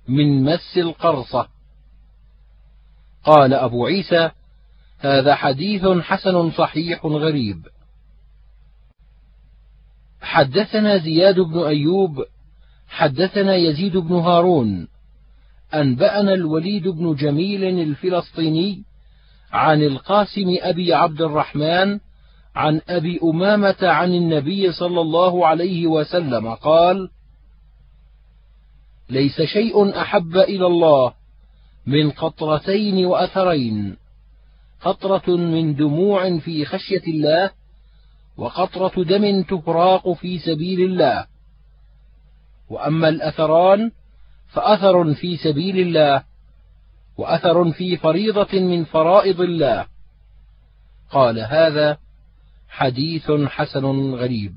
من 0.07 0.43
مس 0.43 0.78
القرصة. 0.78 1.47
قال 3.24 3.53
أبو 3.53 3.86
عيسى 3.86 4.32
هذا 4.99 5.36
حديث 5.36 5.88
حسن 5.88 6.51
صحيح 6.51 7.05
غريب. 7.05 7.68
حدثنا 10.22 10.97
زياد 10.97 11.39
بن 11.39 11.59
أيوب 11.59 12.26
حدثنا 12.88 13.55
يزيد 13.55 13.97
بن 13.97 14.16
هارون 14.16 14.88
أنبأنا 15.74 16.34
الوليد 16.34 16.88
بن 16.88 17.16
جميل 17.16 17.64
الفلسطيني 17.64 18.84
عن 19.51 19.84
القاسم 19.84 20.57
أبي 20.62 20.93
عبد 20.93 21.22
الرحمن 21.22 21.99
عن 22.56 22.82
أبي 22.89 23.20
أمامة 23.24 23.78
عن 23.82 24.14
النبي 24.14 24.72
صلى 24.72 25.02
الله 25.02 25.47
عليه 25.47 25.88
وسلم 25.88 26.54
قال 26.54 27.10
ليس 29.10 29.41
شيء 29.41 30.02
أحب 30.02 30.38
إلى 30.38 30.66
الله 30.66 31.14
من 31.86 32.12
قطرتين 32.12 33.06
وأثرين 33.06 33.97
قطرة 34.82 35.36
من 35.36 35.76
دموع 35.76 36.38
في 36.39 36.66
خشية 36.66 37.04
الله 37.08 37.52
وقطرة 38.38 39.04
دم 39.04 39.43
تهراق 39.43 40.12
في 40.12 40.39
سبيل 40.39 40.82
الله. 40.82 41.26
وأما 42.70 43.10
الأثران 43.10 43.91
فأثر 44.47 45.14
في 45.14 45.38
سبيل 45.38 45.80
الله 45.80 46.24
وأثر 47.18 47.72
في 47.72 47.97
فريضة 47.97 48.60
من 48.60 48.84
فرائض 48.84 49.41
الله. 49.41 49.86
قال 51.12 51.39
هذا 51.39 51.97
حديث 52.72 53.32
حسن 53.32 54.14
غريب. 54.14 54.54